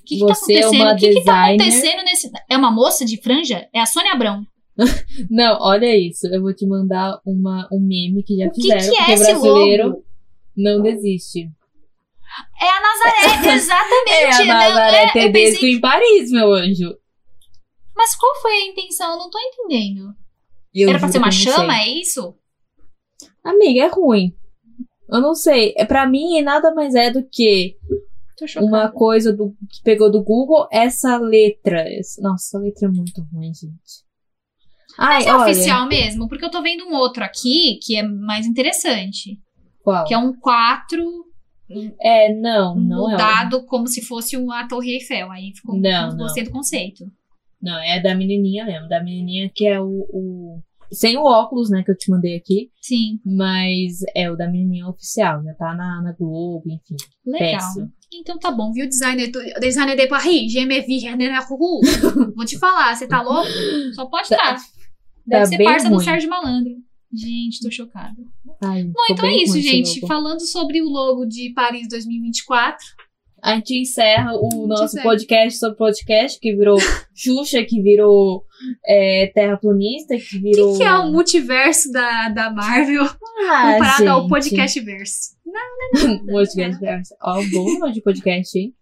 [0.00, 0.74] O que, que tá é acontecendo?
[0.82, 2.30] uma o que, que tá acontecendo nesse.
[2.48, 3.68] É uma moça de franja?
[3.72, 4.44] É a Sônia Abrão.
[5.30, 6.26] Não, olha isso.
[6.28, 8.80] Eu vou te mandar uma, um meme que já O que fizeram.
[8.90, 10.04] que é porque esse brasileiro logo?
[10.56, 11.50] não desiste.
[12.60, 14.10] É a Nazaré, exatamente.
[14.10, 16.96] É a Não, Nazaré é, eu Tedesco pensei- em Paris, meu anjo.
[17.96, 19.12] Mas qual foi a intenção?
[19.12, 20.14] Eu não tô entendendo.
[20.74, 21.82] Eu Era pra ser uma que chama, sei.
[21.82, 22.34] é isso?
[23.44, 24.34] Amiga, é ruim.
[25.08, 25.74] Eu não sei.
[25.76, 27.76] É Pra mim, nada mais é do que
[28.58, 31.84] uma coisa do, que pegou do Google, essa letra.
[32.20, 34.08] Nossa, essa letra é muito ruim, gente.
[34.98, 36.28] Ai, Mas é olha, oficial mesmo?
[36.28, 39.38] Porque eu tô vendo um outro aqui que é mais interessante.
[39.82, 40.04] Qual?
[40.04, 41.02] Que é um 4
[42.00, 43.12] É, não, não é.
[43.12, 45.30] mudado como se fosse uma Torre Eiffel.
[45.30, 47.04] Aí ficou Não, gostei do conceito.
[47.62, 48.88] Não, é da menininha mesmo.
[48.88, 50.62] Da menininha que é o, o-
[50.92, 52.70] Sem o óculos, né, que eu te mandei aqui.
[52.80, 55.42] Sim, Mas é o da menininha oficial.
[55.44, 56.96] Já tá na, na Globo, enfim.
[57.24, 57.50] legal.
[57.60, 57.92] Péssimo.
[58.12, 58.88] Então tá bom, viu?
[58.88, 59.30] Designer,
[59.60, 60.98] designer de Paris, me vi,
[62.34, 63.48] Vou te falar, você tá louco?
[63.94, 64.56] Só pode estar.
[65.30, 66.04] Deve Tá ser parça do ruim.
[66.04, 66.72] Sérgio Malandro.
[67.12, 68.14] Gente, tô chocada.
[68.62, 70.00] Ai, Bom, então é isso, gente.
[70.06, 72.78] Falando sobre o logo de Paris 2024.
[73.42, 75.02] A gente encerra o nosso encerra.
[75.02, 76.76] podcast sobre podcast, que virou
[77.14, 78.44] Xuxa, que virou
[78.86, 80.72] é, Terraplanista, que O virou.
[80.72, 84.28] que, que é o multiverso da, da Marvel Ah, comparado ao gente.
[84.28, 85.20] podcast verso?
[86.30, 87.14] podcast verso.
[87.22, 88.74] Ó, bom nome de podcast, hein?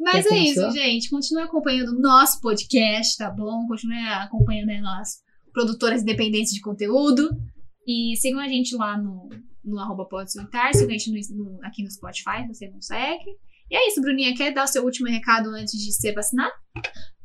[0.00, 0.68] Mas Já é pensou?
[0.68, 1.10] isso, gente.
[1.10, 3.66] Continue acompanhando o nosso podcast, tá bom?
[3.66, 5.18] Continue acompanhando aí nós,
[5.52, 7.28] produtoras independentes de conteúdo.
[7.86, 9.28] E sigam a gente lá no,
[9.64, 10.32] no arroba pode
[10.76, 13.30] sigam a gente no- no- aqui no Spotify, se você não segue.
[13.70, 14.34] E é isso, Bruninha.
[14.34, 16.52] Quer dar o seu último recado antes de ser vacinado?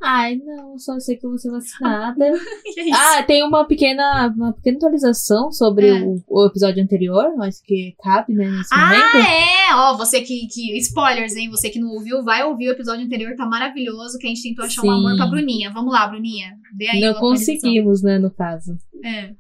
[0.02, 2.24] Ai, não, só sei que eu vou ser vacinada.
[2.78, 5.94] É ah, tem uma pequena, uma pequena atualização sobre É.
[6.04, 9.28] o, o episódio anterior, acho que cabe, né, nesse Ah, momento.
[9.28, 9.76] é!
[9.76, 10.78] Ó, você que, que.
[10.78, 11.50] Spoilers, hein?
[11.50, 14.18] Você que não ouviu, vai ouvir o episódio anterior, tá maravilhoso.
[14.20, 14.90] Que a gente tentou achar um Sim.
[14.92, 15.72] amor pra Bruninha.
[15.74, 16.52] Vamos lá, Bruninha.
[16.78, 18.78] Dê aí não conseguimos, né, no caso.
[19.04, 19.32] É.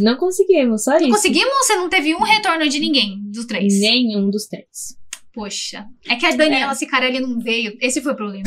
[0.00, 1.08] Não conseguimos, só Não isso.
[1.10, 3.80] conseguimos você não teve um retorno de ninguém dos três?
[3.80, 4.96] Nenhum dos três.
[5.32, 5.86] Poxa.
[6.08, 7.76] É que a Daniela Cicarelli não veio.
[7.80, 8.44] Esse foi o problema.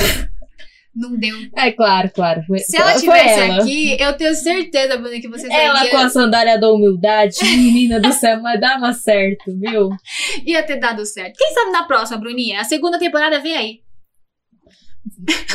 [0.95, 1.36] não deu.
[1.57, 2.43] É claro, claro.
[2.43, 3.61] Foi, Se ela tivesse ela.
[3.63, 8.13] aqui, eu tenho certeza, Bruna, que você Ela com a sandália da humildade, menina do
[8.13, 9.89] céu, mas dava certo, viu?
[10.45, 11.36] ia ter dado certo.
[11.38, 12.61] Quem sabe na próxima, Bruninha?
[12.61, 13.79] A segunda temporada vem aí.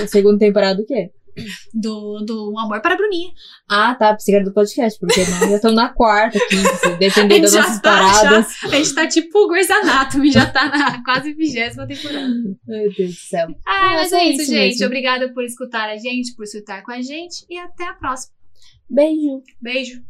[0.02, 1.10] A segunda temporada do quê?
[1.74, 3.30] Do, do Amor para a Bruninha.
[3.70, 7.52] Ah, tá, psiquiatra do podcast, porque nós já estamos na quarta, quinta, A dependendo das
[7.54, 8.46] nossas tá, paradas.
[8.62, 12.28] já- a gente tá tipo o Grey's Anatomy, já tá na quase vigésima temporada.
[12.66, 13.48] Meu Deus do céu.
[13.66, 14.68] Ah, É, mas só é isso, isso gente.
[14.70, 14.86] mesmo.
[14.86, 17.44] Obrigada por escutar a gente, por escutar com a gente.
[17.48, 18.32] E até a próxima.
[18.88, 19.42] Beijo.
[19.60, 20.02] Beijo.